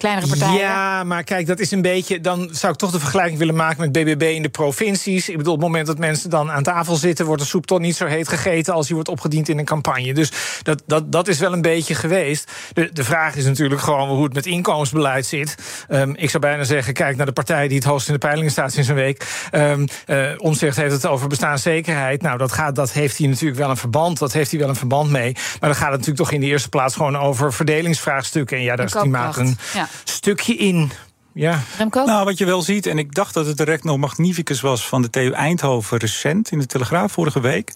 Kleinere 0.02 0.28
partijen. 0.28 0.60
Ja, 0.60 1.04
maar 1.04 1.24
kijk, 1.24 1.48
dat 1.48 1.60
is 1.60 1.72
een 1.72 1.82
beetje. 1.82 2.22
Dan 2.22 2.50
zou 2.52 2.74
ik 2.74 2.80
toch 2.80 2.92
de 2.92 3.00
vergelijking 3.00 3.40
willen 3.40 3.56
maken 3.56 3.82
met 3.82 3.92
BBB 3.92 4.22
in 4.22 4.42
de 4.42 4.50
provincies. 4.50 5.30
Ik 5.30 5.38
bedoel, 5.38 5.54
op 5.54 5.60
het 5.60 5.68
moment 5.68 5.88
dat 5.88 5.98
mensen 5.98 6.30
dan 6.30 6.52
aan 6.52 6.64
tafel 6.64 6.96
zitten, 6.96 7.26
wordt 7.26 7.42
de 7.42 7.48
soep 7.48 7.66
toch 7.66 7.80
niet 7.80 7.96
zo 7.96 8.06
heet 8.06 8.28
gegeten 8.28 8.74
als 8.74 8.86
die 8.86 8.96
wordt 8.96 9.10
opgediend 9.10 9.50
in 9.50 9.58
een 9.58 9.66
campagne. 9.66 10.14
Dus 10.14 10.32
dat, 10.64 10.84
dat, 10.86 11.12
dat 11.12 11.28
is 11.28 11.40
wel 11.40 11.54
een 11.54 11.62
beetje 11.62 11.96
geweest. 11.96 12.52
De, 12.74 12.90
de 12.94 13.04
vraag 13.04 13.36
is 13.36 13.46
natuurlijk 13.46 13.82
gewoon 13.82 14.10
hoe 14.10 14.24
het 14.24 14.34
met 14.34 14.46
inkomensbeleid 14.46 15.26
zit. 15.26 15.56
Um, 15.90 16.16
ik 16.16 16.30
zou 16.30 16.44
bijna 16.44 16.64
zeggen, 16.64 16.94
kijk 16.94 17.18
naar 17.18 17.26
de 17.26 17.32
partij 17.32 17.68
die 17.68 17.78
het 17.78 17.86
hoogst 17.86 18.08
in 18.08 18.14
de 18.14 18.20
peilingen 18.20 18.52
staat 18.52 18.72
sinds 18.72 18.90
een 18.90 18.96
week. 18.96 19.50
Um, 19.52 19.86
uh, 20.08 20.32
Omzicht 20.38 20.78
heeft 20.78 20.94
het 20.94 21.06
over 21.06 21.28
bestaanszekerheid. 21.28 22.22
Nou, 22.22 22.38
dat, 22.38 22.52
gaat, 22.52 22.76
dat 22.76 22.92
heeft 22.92 23.18
hij 23.18 23.28
natuurlijk 23.28 23.60
wel 23.60 23.70
een 23.70 23.78
verband. 23.78 24.20
Dat 24.20 24.34
heeft 24.34 24.52
hij 24.52 24.60
wel 24.60 24.70
een 24.70 24.76
verband 24.76 25.10
mee. 25.10 25.32
Maar 25.34 25.70
dan 25.70 25.76
gaat 25.76 25.92
het 25.92 26.00
natuurlijk 26.00 26.18
toch 26.18 26.32
in 26.32 26.40
de 26.40 26.46
eerste 26.46 26.70
plaats 26.70 26.96
gewoon 26.96 27.18
over 27.18 27.54
verdelingsvraagstukken. 27.54 28.58
En 28.58 28.64
ja, 28.64 28.76
daar 28.76 28.86
is 28.86 28.94
klimaat 28.94 29.38
een 29.38 29.58
ja. 29.74 29.90
Stukje 30.04 30.56
in. 30.56 30.92
Ja. 31.34 31.60
Remco? 31.78 32.04
Nou, 32.04 32.26
wat 32.26 32.38
je 32.38 32.46
wel 32.46 32.62
ziet, 32.62 32.86
en 32.86 32.98
ik 32.98 33.14
dacht 33.14 33.34
dat 33.34 33.46
het 33.46 33.58
de 33.58 33.64
recno 33.64 33.98
magnificus 33.98 34.62
was 34.62 34.88
van 34.88 35.02
de 35.02 35.10
TU 35.10 35.32
Eindhoven 35.32 35.98
recent 35.98 36.52
in 36.52 36.60
de 36.60 36.66
Telegraaf 36.66 37.12
vorige 37.12 37.40
week. 37.40 37.74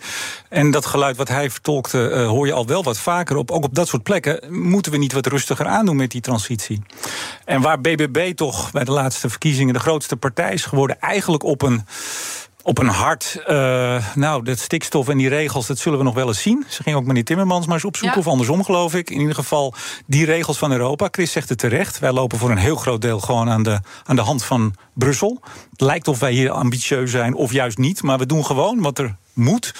En 0.50 0.71
dat 0.71 0.85
geluid 0.85 1.17
wat 1.17 1.27
hij 1.27 1.50
vertolkte, 1.50 2.09
uh, 2.09 2.27
hoor 2.27 2.45
je 2.45 2.53
al 2.53 2.65
wel 2.65 2.83
wat 2.83 3.00
vaker 3.00 3.35
op. 3.35 3.51
Ook 3.51 3.63
op 3.63 3.75
dat 3.75 3.88
soort 3.88 4.03
plekken 4.03 4.62
moeten 4.63 4.91
we 4.91 4.97
niet 4.97 5.13
wat 5.13 5.25
rustiger 5.25 5.65
aandoen 5.65 5.95
met 5.95 6.12
die 6.12 6.21
transitie. 6.21 6.81
En 7.45 7.62
waar 7.62 7.81
BBB 7.81 8.33
toch 8.33 8.71
bij 8.71 8.83
de 8.83 8.91
laatste 8.91 9.29
verkiezingen 9.29 9.73
de 9.73 9.79
grootste 9.79 10.15
partij 10.15 10.53
is 10.53 10.65
geworden, 10.65 11.00
eigenlijk 11.00 11.44
op 11.44 11.61
een 11.61 11.85
op 12.65 12.77
een 12.77 12.88
hart. 12.88 13.44
Uh, 13.47 14.15
nou, 14.15 14.44
dat 14.44 14.59
stikstof 14.59 15.09
en 15.09 15.17
die 15.17 15.29
regels, 15.29 15.67
dat 15.67 15.79
zullen 15.79 15.97
we 15.97 16.03
nog 16.03 16.13
wel 16.13 16.27
eens 16.27 16.41
zien. 16.41 16.65
Ze 16.69 16.83
ging 16.83 16.95
ook 16.95 17.06
meneer 17.06 17.23
Timmermans 17.23 17.65
maar 17.65 17.75
eens 17.75 17.85
opzoeken, 17.85 18.19
ja. 18.19 18.25
of 18.25 18.31
andersom 18.31 18.63
geloof 18.63 18.95
ik. 18.95 19.09
In 19.09 19.19
ieder 19.19 19.35
geval 19.35 19.73
die 20.06 20.25
regels 20.25 20.57
van 20.57 20.71
Europa. 20.71 21.07
Chris 21.12 21.31
zegt 21.31 21.50
het 21.50 21.57
terecht. 21.57 22.00
Wij 22.00 22.12
lopen 22.12 22.38
voor 22.38 22.51
een 22.51 22.57
heel 22.57 22.75
groot 22.75 23.01
deel 23.01 23.19
gewoon 23.19 23.50
aan 23.50 23.63
de, 23.63 23.79
aan 24.06 24.15
de 24.15 24.21
hand 24.21 24.44
van 24.44 24.73
Brussel. 24.94 25.41
Het 25.71 25.81
lijkt 25.81 26.07
of 26.07 26.19
wij 26.19 26.31
hier 26.31 26.51
ambitieus 26.51 27.12
zijn, 27.12 27.33
of 27.33 27.51
juist 27.51 27.77
niet. 27.77 28.03
Maar 28.03 28.17
we 28.17 28.25
doen 28.25 28.45
gewoon 28.45 28.81
wat 28.81 29.00
er 29.00 29.15
moet. 29.33 29.73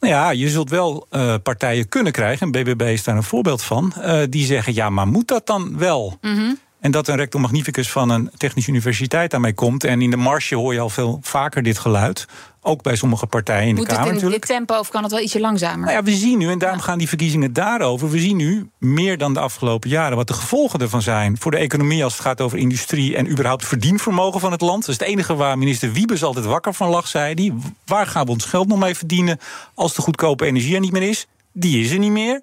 Nou 0.00 0.12
ja, 0.12 0.30
je 0.30 0.48
zult 0.48 0.70
wel 0.70 1.06
uh, 1.10 1.34
partijen 1.42 1.88
kunnen 1.88 2.12
krijgen, 2.12 2.52
en 2.52 2.62
BBB 2.62 2.82
is 2.82 3.04
daar 3.04 3.16
een 3.16 3.22
voorbeeld 3.22 3.62
van... 3.62 3.92
Uh, 3.98 4.22
die 4.28 4.46
zeggen, 4.46 4.74
ja, 4.74 4.90
maar 4.90 5.06
moet 5.06 5.28
dat 5.28 5.46
dan 5.46 5.78
wel? 5.78 6.18
Mm 6.20 6.34
-hmm. 6.34 6.58
En 6.82 6.90
dat 6.90 7.08
een 7.08 7.16
rector 7.16 7.40
magnificus 7.40 7.90
van 7.90 8.10
een 8.10 8.30
technische 8.36 8.70
universiteit 8.70 9.30
daarmee 9.30 9.52
komt. 9.52 9.84
En 9.84 10.02
in 10.02 10.10
de 10.10 10.16
marge 10.16 10.54
hoor 10.54 10.74
je 10.74 10.80
al 10.80 10.88
veel 10.88 11.18
vaker 11.22 11.62
dit 11.62 11.78
geluid. 11.78 12.26
Ook 12.60 12.82
bij 12.82 12.96
sommige 12.96 13.26
partijen 13.26 13.68
in 13.68 13.74
Moet 13.74 13.88
de 13.88 13.94
Kamer 13.94 14.12
het 14.12 14.22
in 14.22 14.30
dit 14.30 14.46
tempo 14.46 14.78
of 14.78 14.88
kan 14.88 15.02
het 15.02 15.12
wel 15.12 15.20
ietsje 15.20 15.40
langzamer? 15.40 15.78
Nou 15.78 15.92
ja, 15.92 16.02
we 16.02 16.10
zien 16.10 16.38
nu, 16.38 16.50
en 16.50 16.58
daarom 16.58 16.80
gaan 16.80 16.98
die 16.98 17.08
verkiezingen 17.08 17.52
daarover... 17.52 18.10
we 18.10 18.18
zien 18.18 18.36
nu, 18.36 18.70
meer 18.78 19.18
dan 19.18 19.34
de 19.34 19.40
afgelopen 19.40 19.90
jaren... 19.90 20.16
wat 20.16 20.26
de 20.26 20.32
gevolgen 20.32 20.80
ervan 20.80 21.02
zijn 21.02 21.38
voor 21.38 21.50
de 21.50 21.56
economie... 21.56 22.04
als 22.04 22.12
het 22.12 22.22
gaat 22.22 22.40
over 22.40 22.58
industrie 22.58 23.16
en 23.16 23.30
überhaupt 23.30 23.66
verdienvermogen 23.66 24.40
van 24.40 24.52
het 24.52 24.60
land. 24.60 24.80
Dat 24.80 24.88
is 24.88 24.98
het 24.98 25.08
enige 25.08 25.34
waar 25.34 25.58
minister 25.58 25.92
Wiebes 25.92 26.22
altijd 26.22 26.44
wakker 26.44 26.74
van 26.74 26.88
lag, 26.88 27.08
zei 27.08 27.34
hij. 27.34 27.52
Waar 27.86 28.06
gaan 28.06 28.24
we 28.24 28.30
ons 28.30 28.44
geld 28.44 28.68
nog 28.68 28.78
mee 28.78 28.94
verdienen 28.94 29.38
als 29.74 29.94
de 29.94 30.02
goedkope 30.02 30.46
energie 30.46 30.74
er 30.74 30.80
niet 30.80 30.92
meer 30.92 31.08
is? 31.08 31.26
Die 31.52 31.84
is 31.84 31.90
er 31.90 31.98
niet 31.98 32.10
meer. 32.10 32.42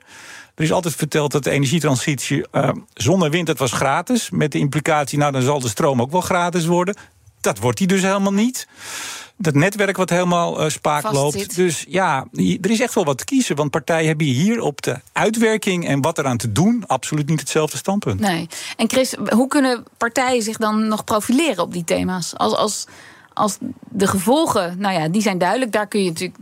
Er 0.56 0.64
is 0.64 0.72
altijd 0.72 0.96
verteld 0.96 1.32
dat 1.32 1.44
de 1.44 1.50
energietransitie 1.50 2.46
uh, 2.52 2.70
zonder 2.94 3.30
wind, 3.30 3.48
dat 3.48 3.58
was 3.58 3.72
gratis. 3.72 4.30
Met 4.30 4.52
de 4.52 4.60
implicatie, 4.60 5.18
nou 5.18 5.32
dan 5.32 5.42
zal 5.42 5.60
de 5.60 5.68
stroom 5.68 6.02
ook 6.02 6.12
wel 6.12 6.22
gratis 6.22 6.66
worden. 6.66 6.96
Dat 7.42 7.60
wordt 7.60 7.78
die 7.78 7.88
dus 7.88 8.02
helemaal 8.02 8.34
niet. 8.34 8.68
Dat 9.38 9.54
netwerk 9.54 9.98
wat 9.98 10.10
helemaal 10.10 10.64
uh, 10.64 10.70
spaak 10.70 11.12
loopt. 11.12 11.56
Dus 11.56 11.86
ja, 11.88 12.28
er 12.34 12.70
is 12.70 12.80
echt 12.80 12.94
wel 12.94 13.06
wat 13.06 13.18
te 13.18 13.26
kiezen. 13.26 13.56
Want 13.56 13.72
partijen 13.72 14.08
hebben 14.08 14.26
hier 14.26 14.62
op 14.62 14.82
de 14.82 15.00
uitwerking 15.12 15.88
en 15.88 16.02
wat 16.02 16.18
eraan 16.18 16.38
te 16.38 16.52
doen... 16.52 16.84
absoluut 16.88 17.30
niet 17.30 17.40
hetzelfde 17.40 17.78
standpunt. 17.78 18.20
Nee. 18.20 18.48
En 18.78 18.90
Chris, 18.90 19.16
hoe 19.30 19.48
kunnen 19.48 19.84
partijen 19.98 20.42
zich 20.42 20.58
dan 20.58 20.88
nog 20.88 21.04
profileren 21.04 21.64
op 21.64 21.74
die 21.74 21.84
thema's? 21.84 22.36
Als, 22.38 22.56
als, 22.56 22.86
als 23.34 23.58
de 23.90 24.08
gevolgen, 24.08 24.76
nou 24.80 25.00
ja, 25.00 25.08
die 25.08 25.22
zijn 25.22 25.38
duidelijk. 25.38 25.72
Daar 25.72 25.88
kun 25.88 26.04
je 26.04 26.10
natuurlijk 26.10 26.38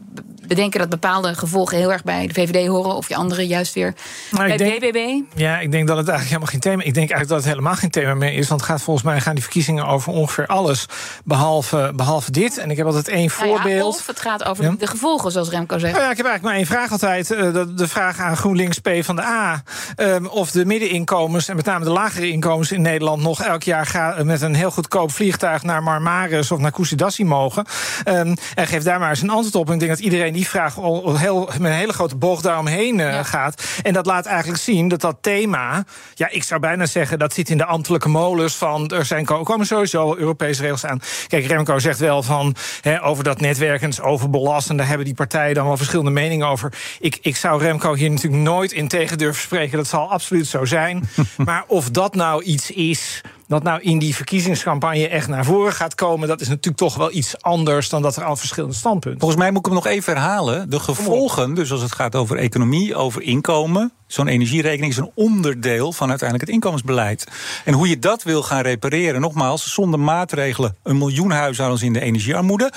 bedenken 0.48 0.80
dat 0.80 0.90
bepaalde 0.90 1.36
gevolgen 1.36 1.78
heel 1.78 1.92
erg 1.92 2.04
bij 2.04 2.28
de 2.28 2.34
VVD 2.34 2.68
horen, 2.68 2.96
of 2.96 3.08
je 3.08 3.16
andere 3.16 3.48
juist 3.48 3.74
weer 3.74 3.94
bij 4.32 4.58
denk, 4.58 4.80
BBB? 4.80 5.22
Ja, 5.36 5.60
ik 5.60 5.72
denk 5.72 5.88
dat 5.88 5.98
het 5.98 6.08
eigenlijk 6.08 6.28
helemaal 6.28 6.48
geen 6.48 6.60
thema. 6.60 6.84
Ik 6.84 6.94
denk 6.94 7.10
eigenlijk 7.10 7.30
dat 7.30 7.38
het 7.38 7.48
helemaal 7.48 7.76
geen 7.76 7.90
thema 7.90 8.14
meer 8.14 8.34
is, 8.34 8.48
want 8.48 8.62
het 8.62 8.70
gaat 8.70 8.82
volgens 8.82 9.06
mij 9.06 9.22
gaan 9.22 9.34
die 9.34 9.44
verkiezingen 9.44 9.86
over 9.86 10.14
ongeveer 10.14 10.46
alles 10.46 10.86
behalve, 11.24 11.92
behalve 11.96 12.32
dit. 12.32 12.58
En 12.58 12.72
ik 12.72 12.78
heb 12.78 12.86
altijd 12.86 13.08
één 13.08 13.32
nou 13.38 13.50
voorbeeld. 13.50 13.94
Ja, 13.94 14.00
of 14.00 14.08
het 14.08 14.20
gaat 14.20 14.44
over 14.44 14.64
ja. 14.64 14.76
de 14.80 14.88
gevolgen, 14.88 15.32
zoals 15.32 15.50
Remco 15.50 15.78
zegt. 15.78 15.94
Nou 15.94 16.06
ja, 16.06 16.12
ik 16.12 16.18
heb 16.18 16.26
eigenlijk 16.26 16.42
maar 16.42 16.54
één 16.54 16.66
vraag 16.66 16.92
altijd. 16.92 17.32
Uh, 17.32 17.40
de, 17.76 17.88
vraag 17.88 18.20
aan 18.20 18.38
GroenLinks 18.38 18.80
P 18.80 18.90
van 19.02 19.16
de 19.16 19.22
A. 19.22 19.64
Um, 19.98 20.28
of 20.28 20.52
de 20.52 20.66
middeninkomens 20.66 21.48
en 21.48 21.56
met 21.56 21.66
name 21.66 21.86
de 21.86 21.92
lagere 21.92 22.30
inkomens 22.30 22.72
in 22.72 22.82
Nederland 22.82 23.22
nog 23.22 23.44
elk 23.44 23.64
jaar 23.64 23.86
gaan 23.86 24.26
met 24.26 24.42
een 24.42 24.56
heel 24.56 24.72
goedkoop 24.72 25.12
vliegtuig 25.12 25.64
naar 25.64 25.84
Marmaris 25.84 26.52
of 26.52 26.60
naar 26.60 26.72
Kusidassi 26.72 27.26
mogen. 27.26 27.66
Um, 28.08 28.36
en 28.56 28.68
geef 28.68 28.84
daar 28.84 29.00
maar 29.00 29.10
eens 29.10 29.22
een 29.22 29.30
antwoord 29.30 29.56
op. 29.56 29.68
En 29.68 29.74
ik 29.74 29.80
denk 29.80 29.92
dat 29.92 30.00
iedereen 30.00 30.34
die 30.38 30.48
vraag 30.48 30.80
al 30.80 31.18
heel, 31.18 31.46
met 31.46 31.72
een 31.72 31.78
hele 31.78 31.94
grote 31.94 32.16
boog 32.16 32.42
daaromheen 32.42 33.00
uh, 33.00 33.12
ja. 33.12 33.24
gaat. 33.24 33.64
En 33.84 33.94
dat 33.94 34.06
laat 34.06 34.26
eigenlijk 34.26 34.60
zien 34.60 34.88
dat 34.88 35.02
dat 35.02 35.18
thema, 35.22 35.86
ja, 36.14 36.30
ik 36.30 36.44
zou 36.44 36.60
bijna 36.60 36.86
zeggen, 36.86 37.20
dat 37.20 37.34
zit 37.34 37.50
in 37.50 37.58
de 37.58 37.66
ambtelijke 37.66 38.10
molens 38.10 38.56
van 38.56 38.90
er 38.90 39.06
zijn 39.06 39.26
komen 39.26 39.66
sowieso 39.66 40.16
Europese 40.16 40.62
regels 40.62 40.86
aan. 40.86 41.00
Kijk, 41.28 41.46
Remco 41.46 41.80
zegt 41.80 42.00
wel 42.00 42.24
van 42.24 42.56
he, 42.82 43.04
over 43.04 43.24
dat 43.24 43.42
netwerk 43.42 43.82
en 43.82 43.90
het 43.90 43.98
is 43.98 44.04
overbelast 44.04 44.70
en 44.70 44.78
daar 44.78 44.88
hebben 44.88 45.06
die 45.06 45.16
partijen 45.16 45.56
dan 45.56 45.66
wel 45.66 45.78
verschillende 45.78 46.12
meningen 46.12 46.48
over. 46.48 46.74
Ik, 47.00 47.18
ik 47.22 47.36
zou 47.36 47.62
Remco 47.62 47.94
hier 47.94 48.10
natuurlijk 48.10 48.44
nooit 48.44 48.72
in 48.72 48.88
tegen 48.88 49.18
durven 49.18 49.42
spreken. 49.42 49.78
Dat 49.78 49.88
zal 49.88 50.12
absoluut 50.12 50.48
zo 50.48 50.66
zijn. 50.66 51.10
maar 51.46 51.64
of 51.68 51.90
dat 51.90 52.16
nou 52.16 52.44
iets 52.44 52.72
is 52.72 53.22
dat 53.48 53.64
nou 53.64 53.82
in 53.82 54.00
die 54.00 54.16
verkiezingscampagne 54.16 55.08
echt 55.08 55.28
naar 55.28 55.46
voren 55.46 55.74
gaat 55.74 55.96
komen, 55.96 56.28
dat 56.28 56.42
is 56.42 56.48
natuurlijk 56.48 56.78
toch 56.78 56.96
wel 56.96 57.12
iets 57.12 57.42
anders 57.42 57.90
dan 57.90 58.02
dat 58.02 58.16
er 58.16 58.24
al 58.24 58.36
verschillende 58.36 58.76
standpunten. 58.76 59.20
Volgens 59.20 59.42
mij 59.42 59.50
moet 59.50 59.60
ik 59.60 59.66
hem 59.66 59.74
nog 59.74 59.86
even 59.86 60.14
herhalen. 60.14 60.70
De 60.70 60.80
gevolgen, 60.80 61.54
dus 61.54 61.72
als 61.72 61.82
het 61.82 61.92
gaat 61.92 62.16
over 62.16 62.38
economie, 62.38 62.96
over 62.96 63.22
inkomen. 63.22 63.92
Zo'n 64.08 64.28
energierekening 64.28 64.92
is 64.92 64.98
een 64.98 65.12
onderdeel 65.14 65.94
van 65.94 66.10
uiteindelijk 66.10 66.50
het 66.50 66.56
inkomensbeleid. 66.56 67.28
En 67.66 67.74
hoe 67.74 67.90
je 67.90 68.00
dat 68.00 68.24
wil 68.24 68.44
gaan 68.44 68.62
repareren, 68.62 69.22
nogmaals, 69.22 69.74
zonder 69.74 70.00
maatregelen, 70.00 70.76
een 70.84 70.98
miljoen 70.98 71.32
huishoudens 71.32 71.82
in 71.82 71.94
de 71.94 72.02
energiearmoede. 72.02 72.72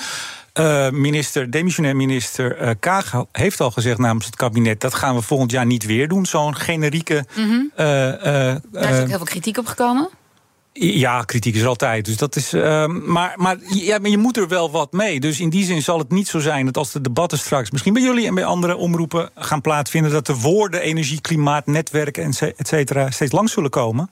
Uh, 0.59 0.89
minister, 0.89 1.51
demissionair 1.51 1.95
minister 1.95 2.61
uh, 2.61 2.69
Kaag 2.79 3.25
heeft 3.31 3.59
al 3.59 3.71
gezegd 3.71 3.97
namens 3.97 4.25
het 4.25 4.35
kabinet... 4.35 4.81
dat 4.81 4.93
gaan 4.93 5.15
we 5.15 5.21
volgend 5.21 5.51
jaar 5.51 5.65
niet 5.65 5.85
weer 5.85 6.07
doen, 6.07 6.25
zo'n 6.25 6.55
generieke... 6.55 7.25
Mm 7.35 7.43
-hmm. 7.43 7.71
uh, 7.71 7.85
Daar 7.85 8.59
is 8.73 8.99
ook 8.99 9.07
heel 9.07 9.17
veel 9.17 9.23
kritiek 9.25 9.57
op 9.57 9.65
gekomen. 9.65 10.09
Ja, 10.73 11.21
kritiek 11.21 11.55
is 11.55 11.61
er 11.61 11.67
altijd. 11.67 12.05
Dus 12.05 12.17
dat 12.17 12.35
is, 12.35 12.53
ehm, 12.53 13.11
maar, 13.11 13.33
maar, 13.35 13.57
ja, 13.67 13.97
maar 13.99 14.09
je 14.09 14.17
moet 14.17 14.37
er 14.37 14.47
wel 14.47 14.71
wat 14.71 14.91
mee. 14.91 15.19
Dus 15.19 15.39
in 15.39 15.49
die 15.49 15.65
zin 15.65 15.81
zal 15.81 15.97
het 15.97 16.11
niet 16.11 16.27
zo 16.27 16.39
zijn 16.39 16.65
dat 16.65 16.77
als 16.77 16.91
de 16.91 17.01
debatten 17.01 17.37
straks... 17.37 17.71
misschien 17.71 17.93
bij 17.93 18.01
jullie 18.01 18.27
en 18.27 18.35
bij 18.35 18.45
andere 18.45 18.75
omroepen 18.75 19.29
gaan 19.35 19.61
plaatsvinden... 19.61 20.11
dat 20.11 20.25
de 20.25 20.35
woorden 20.35 20.81
energie, 20.81 21.21
klimaat, 21.21 21.65
netwerken, 21.65 22.33
et 22.57 22.67
cetera... 22.67 23.11
steeds 23.11 23.31
langs 23.31 23.53
zullen 23.53 23.69
komen. 23.69 24.09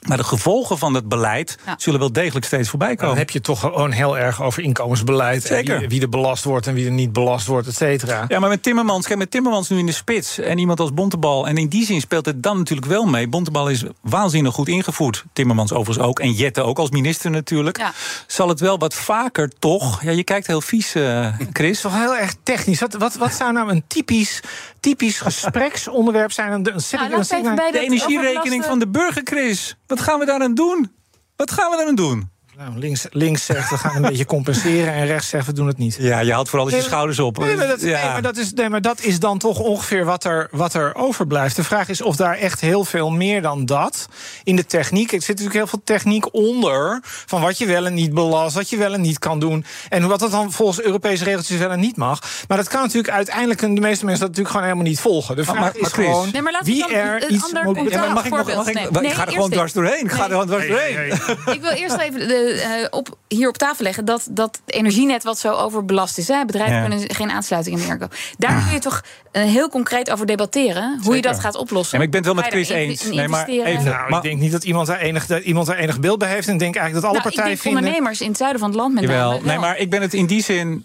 Maar 0.00 0.16
de 0.16 0.24
gevolgen 0.24 0.78
van 0.78 0.94
het 0.94 1.08
beleid 1.08 1.58
zullen 1.76 2.00
wel 2.00 2.12
degelijk 2.12 2.46
steeds 2.46 2.68
voorbij 2.68 2.94
komen. 2.94 3.08
Dan 3.08 3.16
heb 3.16 3.30
je 3.30 3.40
toch 3.40 3.60
gewoon 3.60 3.90
heel 3.90 4.18
erg 4.18 4.42
over 4.42 4.62
inkomensbeleid. 4.62 5.42
Zeker. 5.42 5.78
Wie, 5.78 5.88
wie, 5.88 6.00
er 6.00 6.08
belast 6.08 6.44
wordt 6.44 6.66
en 6.66 6.74
wie 6.74 6.86
er 6.86 6.92
niet 6.92 7.12
belast 7.12 7.46
wordt, 7.46 7.66
et 7.66 7.74
cetera. 7.74 8.24
Ja, 8.28 8.38
maar 8.38 8.48
met 8.48 8.62
Timmermans, 8.62 9.06
kijk, 9.06 9.18
met 9.18 9.30
Timmermans 9.30 9.68
nu 9.68 9.78
in 9.78 9.86
de 9.86 9.92
spits 9.92 10.38
en 10.38 10.58
iemand 10.58 10.80
als 10.80 10.94
Bontebal. 10.94 11.48
En 11.48 11.56
in 11.56 11.68
die 11.68 11.84
zin 11.84 12.00
speelt 12.00 12.26
het 12.26 12.42
dan 12.42 12.58
natuurlijk 12.58 12.86
wel 12.86 13.04
mee. 13.04 13.28
Bontebal 13.28 13.68
is 13.68 13.84
waanzinnig 14.00 14.54
goed 14.54 14.68
ingevoerd. 14.68 15.24
Timmermans 15.32 15.72
overigens 15.72 16.06
ook. 16.06 16.20
En 16.20 16.32
Jette 16.32 16.62
ook 16.62 16.78
als 16.78 16.90
minister 16.90 17.30
natuurlijk. 17.30 17.78
Ja. 17.78 17.92
Zal 18.26 18.48
het 18.48 18.60
wel 18.60 18.78
wat 18.78 18.94
vaker 18.94 19.50
toch. 19.58 20.02
Ja, 20.02 20.10
je 20.10 20.24
kijkt 20.24 20.46
heel 20.46 20.60
vies, 20.60 20.94
uh, 20.94 21.28
Chris. 21.52 21.80
Toch 21.80 21.94
heel 21.94 22.16
erg 22.16 22.34
technisch. 22.42 22.80
Wat, 22.80 22.94
wat, 22.94 23.14
wat 23.14 23.32
zou 23.32 23.52
nou 23.52 23.70
een 23.70 23.84
typisch, 23.86 24.40
typisch 24.80 25.20
gespreksonderwerp 25.20 26.32
zijn? 26.32 26.52
Een, 26.52 26.74
een, 26.74 26.82
nou, 26.90 27.24
een, 27.28 27.54
de 27.72 27.80
energierekening 27.80 28.64
van 28.64 28.78
de 28.78 28.88
burger, 28.88 29.22
Chris. 29.24 29.76
Wat 29.90 30.00
gaan 30.00 30.18
we 30.18 30.26
daar 30.26 30.42
aan 30.42 30.54
doen? 30.54 30.92
Wat 31.36 31.50
gaan 31.50 31.70
we 31.70 31.76
daar 31.76 31.86
aan 31.86 31.94
doen? 31.94 32.30
Nou, 32.60 32.78
links, 32.78 33.06
links 33.10 33.44
zegt 33.44 33.70
we 33.70 33.76
gaan 33.76 33.96
een 33.96 34.02
beetje 34.10 34.24
compenseren 34.24 34.92
en 34.92 35.06
rechts 35.06 35.28
zegt 35.28 35.46
we 35.46 35.52
doen 35.52 35.66
het 35.66 35.78
niet. 35.78 35.96
Ja, 36.00 36.20
je 36.20 36.32
houdt 36.32 36.48
vooral 36.48 36.70
eens 36.70 36.76
je 36.76 36.82
schouders 36.82 37.18
op. 37.18 37.38
Nee 37.38 37.56
maar, 37.56 37.66
dat, 37.66 37.80
ja. 37.80 38.02
nee, 38.02 38.12
maar 38.12 38.22
dat 38.22 38.36
is, 38.36 38.52
nee, 38.52 38.68
maar 38.68 38.80
dat 38.80 39.00
is 39.00 39.18
dan 39.18 39.38
toch 39.38 39.58
ongeveer 39.58 40.04
wat 40.04 40.24
er, 40.24 40.48
wat 40.50 40.74
er 40.74 40.94
overblijft. 40.94 41.56
De 41.56 41.64
vraag 41.64 41.88
is 41.88 42.02
of 42.02 42.16
daar 42.16 42.36
echt 42.36 42.60
heel 42.60 42.84
veel 42.84 43.10
meer 43.10 43.42
dan 43.42 43.66
dat 43.66 44.08
in 44.44 44.56
de 44.56 44.66
techniek. 44.66 45.12
Er 45.12 45.18
zit 45.18 45.28
natuurlijk 45.28 45.56
heel 45.56 45.66
veel 45.66 45.80
techniek 45.84 46.34
onder 46.34 47.00
van 47.02 47.40
wat 47.40 47.58
je 47.58 47.66
wel 47.66 47.86
en 47.86 47.94
niet 47.94 48.14
belast, 48.14 48.54
wat 48.54 48.70
je 48.70 48.76
wel 48.76 48.92
en 48.92 49.00
niet 49.00 49.18
kan 49.18 49.40
doen. 49.40 49.64
En 49.88 50.08
wat 50.08 50.20
dat 50.20 50.30
dan 50.30 50.52
volgens 50.52 50.82
Europese 50.82 51.24
regeltjes 51.24 51.58
wel 51.58 51.70
en 51.70 51.80
niet 51.80 51.96
mag. 51.96 52.20
Maar 52.48 52.56
dat 52.56 52.68
kan 52.68 52.80
natuurlijk 52.82 53.14
uiteindelijk, 53.14 53.60
de 53.60 53.66
meeste 53.66 54.04
mensen 54.04 54.06
dat 54.06 54.36
natuurlijk 54.36 54.48
gewoon 54.48 54.64
helemaal 54.64 54.84
niet 54.84 55.00
volgen. 55.00 55.36
De 55.36 55.44
vraag 55.44 55.56
maar, 55.56 55.72
maar, 55.74 55.86
is 55.86 55.92
gewoon 55.92 56.28
nee, 56.32 56.42
maar 56.42 56.60
wie 56.64 56.94
er 56.94 57.30
iets 57.30 57.52
moet... 57.64 57.90
Ja, 57.90 58.12
mag 58.12 58.24
ik 58.24 58.30
nog, 58.30 58.54
mag 58.54 58.68
ik, 58.68 58.74
nee, 58.74 59.04
ik 59.04 59.12
ga 59.12 59.26
er 59.26 59.32
gewoon 59.32 59.50
dwars 59.50 59.72
doorheen. 59.72 60.04
Ik 60.04 60.12
ga 60.12 60.24
er 60.24 60.30
gewoon 60.30 60.46
dwars 60.46 60.66
doorheen. 60.66 61.12
Ik 61.54 61.60
wil 61.60 61.70
eerst 61.70 61.96
even 61.96 62.28
de 62.28 62.49
uh, 62.54 62.86
op, 62.90 63.16
hier 63.28 63.48
op 63.48 63.56
tafel 63.56 63.84
leggen 63.84 64.04
dat, 64.04 64.26
dat 64.30 64.60
het 64.64 64.74
energienet 64.74 65.22
wat 65.22 65.38
zo 65.38 65.52
overbelast 65.52 66.18
is. 66.18 66.28
Hè, 66.28 66.44
bedrijven 66.44 66.76
ja. 66.76 66.88
kunnen 66.88 67.14
geen 67.14 67.30
aansluiting 67.30 67.78
meer 67.78 67.98
komen. 67.98 68.16
Daar 68.38 68.62
kun 68.62 68.72
je 68.72 68.78
toch 68.78 69.02
uh, 69.32 69.42
heel 69.42 69.68
concreet 69.68 70.10
over 70.10 70.26
debatteren. 70.26 70.88
Zeker. 70.90 71.04
Hoe 71.04 71.16
je 71.16 71.22
dat 71.22 71.40
gaat 71.40 71.56
oplossen. 71.56 71.90
Ja, 71.90 71.96
maar 71.96 72.06
ik 72.06 72.10
ben 72.10 72.20
het 72.20 72.34
wel 72.34 72.42
met 72.42 72.52
Chris 72.52 72.68
eens. 72.68 73.04
Nee, 73.04 73.28
maar 73.28 73.46
even, 73.46 73.84
nou, 73.84 74.10
maar, 74.10 74.18
ik 74.18 74.30
denk 74.30 74.40
niet 74.40 74.52
dat 74.52 74.64
iemand 74.64 74.86
daar 74.86 74.98
enig, 74.98 75.26
dat 75.26 75.42
iemand 75.42 75.66
daar 75.66 75.76
enig 75.76 76.00
beeld 76.00 76.18
bij 76.18 76.28
heeft. 76.28 76.46
En 76.46 76.52
ik 76.52 76.58
denk 76.58 76.76
eigenlijk 76.76 77.04
dat 77.04 77.14
alle 77.14 77.22
nou, 77.22 77.34
partijen 77.34 77.56
ik 77.56 77.62
denk 77.62 77.74
vinden... 77.74 77.82
ondernemers 77.82 78.20
in 78.20 78.28
het 78.28 78.36
zuiden 78.36 78.60
van 78.60 78.70
het 78.70 78.78
land 78.78 78.94
met 78.94 79.04
name. 79.04 79.40
Nee, 79.42 79.58
maar 79.58 79.78
ik 79.78 79.90
ben 79.90 80.02
het 80.02 80.14
in 80.14 80.26
die 80.26 80.42
zin 80.42 80.84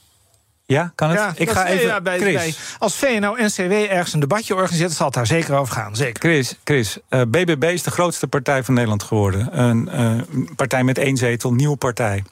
ja, 0.66 0.92
kan 0.96 1.10
het? 1.10 1.20
Ja, 1.20 1.34
ik 1.36 1.50
ga 1.50 1.66
even. 1.66 1.86
Ja, 1.86 2.02
bij, 2.02 2.20
bij, 2.20 2.54
als 2.78 2.96
VNO-NCW 2.96 3.72
ergens 3.72 4.14
een 4.14 4.20
debatje 4.20 4.56
organiseert, 4.56 4.92
zal 4.92 5.06
het 5.06 5.16
daar 5.16 5.28
zeker 5.28 5.56
over 5.56 5.74
gaan. 5.74 5.96
Zeker. 5.96 6.22
Chris, 6.22 6.58
Chris 6.64 6.98
uh, 7.10 7.22
BBB 7.22 7.64
is 7.64 7.84
de 7.84 7.92
grootste 7.92 8.28
partij 8.28 8.64
van 8.64 8.74
Nederland 8.74 9.04
geworden. 9.04 9.60
Een 9.60 9.90
uh, 9.94 10.46
partij 10.56 10.84
met 10.84 10.98
één 10.98 11.18
zetel, 11.18 11.54
nieuwe 11.54 11.76
partij. 11.76 12.24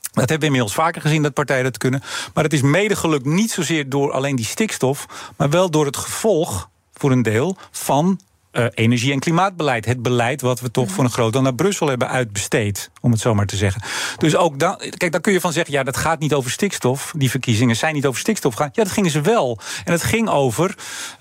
Dat 0.00 0.28
hebben 0.28 0.38
we 0.38 0.44
inmiddels 0.44 0.74
vaker 0.74 1.00
gezien, 1.00 1.22
dat 1.22 1.34
partijen 1.34 1.64
dat 1.64 1.78
kunnen. 1.78 2.02
Maar 2.34 2.44
het 2.44 2.52
is 2.52 2.62
mede 2.62 2.96
gelukt 2.96 3.24
niet 3.24 3.50
zozeer 3.50 3.88
door 3.88 4.12
alleen 4.12 4.36
die 4.36 4.44
stikstof... 4.44 5.06
maar 5.36 5.50
wel 5.50 5.70
door 5.70 5.86
het 5.86 5.96
gevolg, 5.96 6.68
voor 6.94 7.10
een 7.10 7.22
deel, 7.22 7.56
van 7.70 8.20
uh, 8.52 8.66
energie- 8.74 9.12
en 9.12 9.18
klimaatbeleid. 9.18 9.84
Het 9.84 10.02
beleid 10.02 10.40
wat 10.40 10.60
we 10.60 10.70
toch 10.70 10.86
mm. 10.86 10.90
voor 10.90 11.04
een 11.04 11.10
groot 11.10 11.32
deel 11.32 11.42
naar 11.42 11.54
Brussel 11.54 11.86
hebben 11.86 12.08
uitbesteed. 12.08 12.90
Om 13.00 13.10
het 13.10 13.20
zo 13.20 13.34
maar 13.34 13.46
te 13.46 13.56
zeggen. 13.56 13.82
Dus 14.18 14.36
ook 14.36 14.58
dan, 14.58 14.76
kijk, 14.96 15.12
dan 15.12 15.20
kun 15.20 15.32
je 15.32 15.40
van 15.40 15.52
zeggen: 15.52 15.74
ja, 15.74 15.82
dat 15.82 15.96
gaat 15.96 16.18
niet 16.18 16.34
over 16.34 16.50
stikstof. 16.50 17.12
Die 17.16 17.30
verkiezingen 17.30 17.76
zijn 17.76 17.94
niet 17.94 18.06
over 18.06 18.20
stikstof 18.20 18.54
gaan. 18.54 18.68
Ja, 18.72 18.82
dat 18.82 18.92
gingen 18.92 19.10
ze 19.10 19.20
wel. 19.20 19.58
En 19.84 19.92
het 19.92 20.02
ging 20.02 20.28
over 20.28 20.74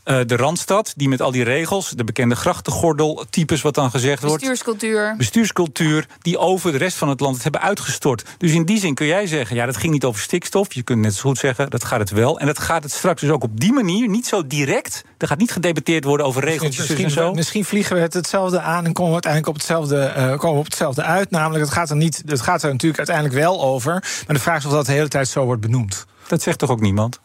uh, 0.09 0.19
de 0.25 0.35
randstad, 0.35 0.93
die 0.95 1.09
met 1.09 1.21
al 1.21 1.31
die 1.31 1.43
regels, 1.43 1.89
de 1.89 2.03
bekende 2.03 2.35
grachtengordel-types, 2.35 3.61
wat 3.61 3.75
dan 3.75 3.89
gezegd 3.89 4.21
wordt. 4.21 4.37
Bestuurscultuur. 4.37 5.15
Bestuurscultuur, 5.17 6.07
die 6.21 6.37
over 6.37 6.71
de 6.71 6.77
rest 6.77 6.97
van 6.97 7.09
het 7.09 7.19
land 7.19 7.33
het 7.33 7.43
hebben 7.43 7.61
uitgestort. 7.61 8.23
Dus 8.37 8.51
in 8.51 8.65
die 8.65 8.79
zin 8.79 8.93
kun 8.93 9.05
jij 9.05 9.27
zeggen: 9.27 9.55
ja, 9.55 9.65
dat 9.65 9.77
ging 9.77 9.93
niet 9.93 10.05
over 10.05 10.21
stikstof. 10.21 10.73
Je 10.73 10.83
kunt 10.83 10.99
net 10.99 11.13
zo 11.13 11.21
goed 11.21 11.37
zeggen: 11.37 11.69
dat 11.69 11.83
gaat 11.83 11.99
het 11.99 12.09
wel. 12.09 12.39
En 12.39 12.45
dat 12.45 12.59
gaat 12.59 12.83
het 12.83 12.91
straks 12.91 13.21
dus 13.21 13.29
ook 13.29 13.43
op 13.43 13.59
die 13.59 13.73
manier, 13.73 14.09
niet 14.09 14.27
zo 14.27 14.47
direct. 14.47 15.03
Er 15.17 15.27
gaat 15.27 15.37
niet 15.37 15.51
gedebatteerd 15.51 16.03
worden 16.03 16.25
over 16.25 16.43
regeltjes. 16.43 16.87
Dus 16.87 17.13
zo. 17.13 17.33
Misschien 17.33 17.65
vliegen 17.65 17.95
we 17.95 18.01
het 18.01 18.13
hetzelfde 18.13 18.59
aan 18.59 18.85
en 18.85 18.93
komen 18.93 19.07
we 19.07 19.21
uiteindelijk 19.23 19.51
op 19.51 19.55
hetzelfde, 19.55 20.13
uh, 20.17 20.37
komen 20.37 20.53
we 20.53 20.59
op 20.59 20.65
hetzelfde 20.65 21.03
uit. 21.03 21.31
Namelijk, 21.31 21.63
het 21.63 21.73
gaat, 21.73 21.89
er 21.89 21.95
niet, 21.95 22.23
het 22.25 22.41
gaat 22.41 22.63
er 22.63 22.71
natuurlijk 22.71 22.97
uiteindelijk 22.97 23.35
wel 23.35 23.63
over. 23.63 23.91
Maar 23.91 24.35
de 24.35 24.41
vraag 24.41 24.57
is 24.57 24.65
of 24.65 24.71
dat 24.71 24.85
de 24.85 24.91
hele 24.91 25.07
tijd 25.07 25.27
zo 25.27 25.45
wordt 25.45 25.61
benoemd. 25.61 26.05
Dat 26.27 26.41
zegt 26.41 26.59
toch 26.59 26.69
ook 26.69 26.81
niemand? 26.81 27.19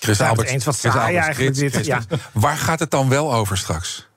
Chris 0.00 0.20
Albert, 0.20 0.48
eens 0.48 0.64
wat 0.64 0.76
saai 0.76 1.16
eigenlijk 1.16 1.54
dit. 1.54 1.86
Ja. 1.86 2.00
Waar 2.32 2.56
gaat 2.56 2.80
het 2.80 2.90
dan 2.90 3.08
wel 3.08 3.34
over 3.34 3.58
straks? 3.58 4.08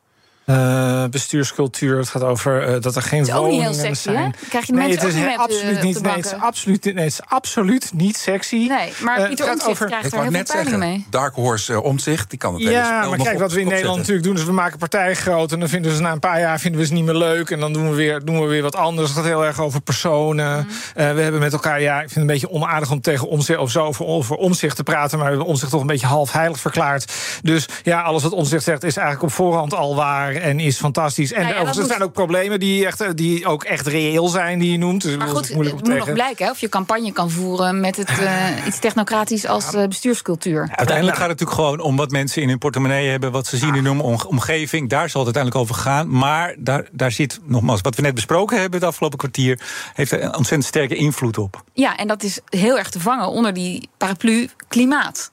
Uh, 0.50 1.06
bestuurscultuur. 1.06 1.98
Het 1.98 2.10
gaat 2.10 2.24
over 2.24 2.70
uh, 2.70 2.82
dat 2.82 2.96
er 2.96 3.02
geen 3.02 3.26
woningen 3.26 3.76
sexy, 3.76 4.02
zijn. 4.02 4.18
Hè? 4.18 4.30
Krijg 4.50 4.66
je 4.66 4.72
de 4.72 4.78
nee, 4.78 4.92
het 4.92 5.04
is 5.04 5.14
niet 5.14 5.26
mee 5.26 5.38
absoluut 5.38 5.82
niet. 5.82 6.02
Nee, 6.02 6.16
het 6.16 6.26
is 6.26 6.34
absoluut, 6.34 6.84
nee, 6.84 6.94
het 6.96 7.14
is 7.14 7.22
absoluut 7.26 7.92
niet 7.94 8.18
sexy. 8.18 8.56
Nee, 8.56 8.94
maar 9.04 9.20
uh, 9.20 9.28
Pieter 9.28 9.46
Omtzigt 9.50 9.70
over... 9.70 9.86
krijgt 9.86 10.14
er 10.14 10.22
heel 10.22 10.32
veel 10.32 10.44
peilingen 10.44 10.80
mee. 10.80 11.06
Dark 11.10 11.36
Horse 11.36 11.82
omzicht, 11.82 12.30
die 12.30 12.40
kan 12.40 12.54
het 12.54 12.64
Ja, 12.64 13.08
maar 13.10 13.18
kijk, 13.18 13.40
wat 13.40 13.52
we 13.52 13.60
in 13.60 13.68
Nederland 13.68 13.98
natuurlijk 13.98 14.26
doen... 14.26 14.36
is 14.36 14.44
we 14.44 14.52
maken 14.52 14.78
partijen 14.78 15.16
groot... 15.16 15.52
en 15.52 15.60
dan 15.60 15.70
vinden 15.70 15.92
we 15.92 15.98
ze 15.98 16.04
na 16.04 16.12
een 16.12 16.20
paar 16.20 16.40
jaar 16.40 16.60
vinden 16.60 16.82
we 16.82 16.88
ze 16.88 16.94
niet 16.94 17.06
meer 17.06 17.16
leuk... 17.16 17.50
en 17.50 17.60
dan 17.60 17.74
doen 17.74 17.90
we 17.90 17.96
weer, 17.96 18.26
doen 18.26 18.42
we 18.42 18.48
weer 18.48 18.62
wat 18.62 18.76
anders. 18.76 19.08
Het 19.08 19.18
gaat 19.18 19.28
heel 19.28 19.46
erg 19.46 19.60
over 19.60 19.82
personen. 19.82 20.58
Mm. 20.58 20.68
we 20.94 21.22
hebben 21.22 21.40
met 21.40 21.54
elkaar... 21.54 21.82
ja, 21.82 21.94
ik 21.94 22.00
vind 22.00 22.14
het 22.14 22.24
een 22.24 22.28
beetje 22.28 22.50
onaardig 22.52 22.92
om 22.92 23.02
tegen 23.02 23.28
omzicht... 23.28 23.60
of 23.60 23.72
zo 23.72 23.84
over, 23.84 24.06
over 24.06 24.36
omzicht 24.36 24.76
te 24.76 24.84
praten... 24.84 25.18
maar 25.18 25.28
we 25.28 25.34
hebben 25.34 25.52
omzicht 25.52 25.72
toch 25.72 25.82
een 25.82 25.88
beetje 25.88 26.08
half 26.08 26.32
heilig 26.32 26.60
verklaard. 26.60 27.14
Dus 27.42 27.66
ja, 27.84 28.02
alles 28.02 28.24
wat 28.24 28.32
omzicht 28.32 28.64
zegt... 28.64 28.84
is 28.84 28.98
eigenlijk 28.98 29.26
op 29.28 29.32
voorhand 29.32 29.74
al 29.74 29.96
waar 29.96 30.36
en 30.42 30.60
is 30.60 30.78
fantastisch. 30.78 31.34
En 31.34 31.42
nou 31.42 31.54
ja, 31.54 31.66
er 31.66 31.86
zijn 31.86 32.04
ook 32.04 32.14
problemen 32.14 32.60
die, 32.60 32.86
echt, 32.86 33.18
die 33.18 33.46
ook 33.46 33.64
echt 33.64 33.88
reëel 33.88 34.28
zijn, 34.28 34.60
die 34.60 34.72
je 34.72 34.78
noemt. 34.78 35.02
Dus 35.02 35.18
maar 35.18 35.28
goed, 35.28 35.48
het 35.48 35.56
moet 35.56 35.98
nog 35.98 36.14
blijken 36.14 36.46
hè, 36.46 36.52
of 36.52 36.60
je 36.60 36.70
campagne 36.70 37.12
kan 37.12 37.30
voeren 37.30 37.80
met 37.80 37.96
het, 37.96 38.10
uh, 38.10 38.66
iets 38.68 38.80
technocratisch 38.80 39.46
als 39.48 39.74
uh, 39.74 39.88
bestuurscultuur. 39.88 40.66
Ja, 40.68 40.78
uiteindelijk 40.78 41.18
gaat 41.18 41.30
het 41.30 41.40
natuurlijk 41.40 41.68
gewoon 41.68 41.80
om 41.80 41.96
wat 41.96 42.12
mensen 42.12 42.42
in 42.42 42.50
hun 42.50 42.58
portemonnee 42.58 43.10
hebben, 43.10 43.32
wat 43.32 43.48
ze 43.48 43.58
zien 43.58 43.76
in 43.76 43.86
hun 43.86 44.02
omgeving. 44.02 44.90
Daar 44.90 45.10
zal 45.10 45.26
het 45.26 45.36
uiteindelijk 45.36 45.64
over 45.64 45.84
gaan. 45.84 46.18
Maar 46.18 46.56
daar, 46.58 46.88
daar 46.92 47.12
zit, 47.12 47.40
nogmaals, 47.44 47.82
wat 47.82 47.96
we 47.96 48.02
net 48.02 48.14
besproken 48.14 48.60
hebben 48.60 48.80
het 48.80 48.90
afgelopen 48.90 49.18
kwartier, 49.18 49.60
heeft 49.94 50.12
er 50.12 50.24
een 50.24 50.36
ontzettend 50.36 50.66
sterke 50.66 50.96
invloed 50.96 51.38
op. 51.38 51.64
Ja, 51.74 51.98
en 51.98 52.08
dat 52.08 52.24
is 52.24 52.40
heel 52.50 52.78
erg 52.78 52.90
te 52.90 53.00
vangen 53.00 53.30
onder 53.30 53.54
die 53.54 53.90
paraplu 53.98 54.50
klimaat 54.68 55.32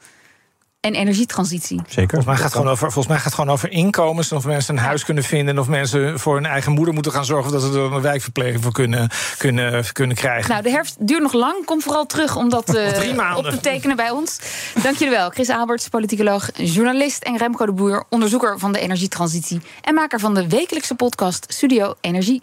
en 0.84 0.94
energietransitie. 0.94 1.80
Zeker. 1.86 2.08
Volgens 2.08 2.24
mij 2.24 2.34
gaat 2.34 2.44
het 2.44 2.52
gewoon 2.52 2.68
over, 2.68 2.92
volgens 2.92 3.06
mij 3.06 3.16
gaat 3.16 3.24
het 3.24 3.34
gewoon 3.34 3.50
over 3.50 3.70
inkomens. 3.70 4.32
Of 4.32 4.44
mensen 4.44 4.76
een 4.76 4.82
huis 4.82 5.04
kunnen 5.04 5.24
vinden. 5.24 5.58
Of 5.58 5.68
mensen 5.68 6.20
voor 6.20 6.34
hun 6.34 6.46
eigen 6.46 6.72
moeder 6.72 6.94
moeten 6.94 7.12
gaan 7.12 7.24
zorgen. 7.24 7.52
dat 7.52 7.62
ze 7.62 7.68
er 7.68 7.92
een 7.92 8.00
wijkverpleging 8.00 8.62
voor 8.62 8.72
kunnen, 8.72 9.08
kunnen, 9.38 9.84
kunnen 9.92 10.16
krijgen. 10.16 10.50
Nou, 10.50 10.62
de 10.62 10.70
herfst 10.70 11.06
duurt 11.06 11.22
nog 11.22 11.32
lang. 11.32 11.64
Kom 11.64 11.80
vooral 11.80 12.06
terug 12.06 12.36
om 12.36 12.48
dat 12.48 12.74
uh, 12.74 13.36
op 13.36 13.44
te 13.44 13.60
tekenen 13.60 13.96
bij 13.96 14.10
ons. 14.10 14.38
Dank 14.82 14.96
jullie 14.96 15.14
wel. 15.14 15.30
Chris 15.30 15.48
Alberts, 15.48 15.88
politicoloog, 15.88 16.50
journalist. 16.54 17.22
En 17.22 17.36
Remco 17.36 17.66
de 17.66 17.72
Boer, 17.72 18.04
onderzoeker 18.08 18.58
van 18.58 18.72
de 18.72 18.78
energietransitie. 18.78 19.60
En 19.80 19.94
maker 19.94 20.20
van 20.20 20.34
de 20.34 20.48
wekelijkse 20.48 20.94
podcast 20.94 21.44
Studio 21.48 21.94
Energie. 22.00 22.42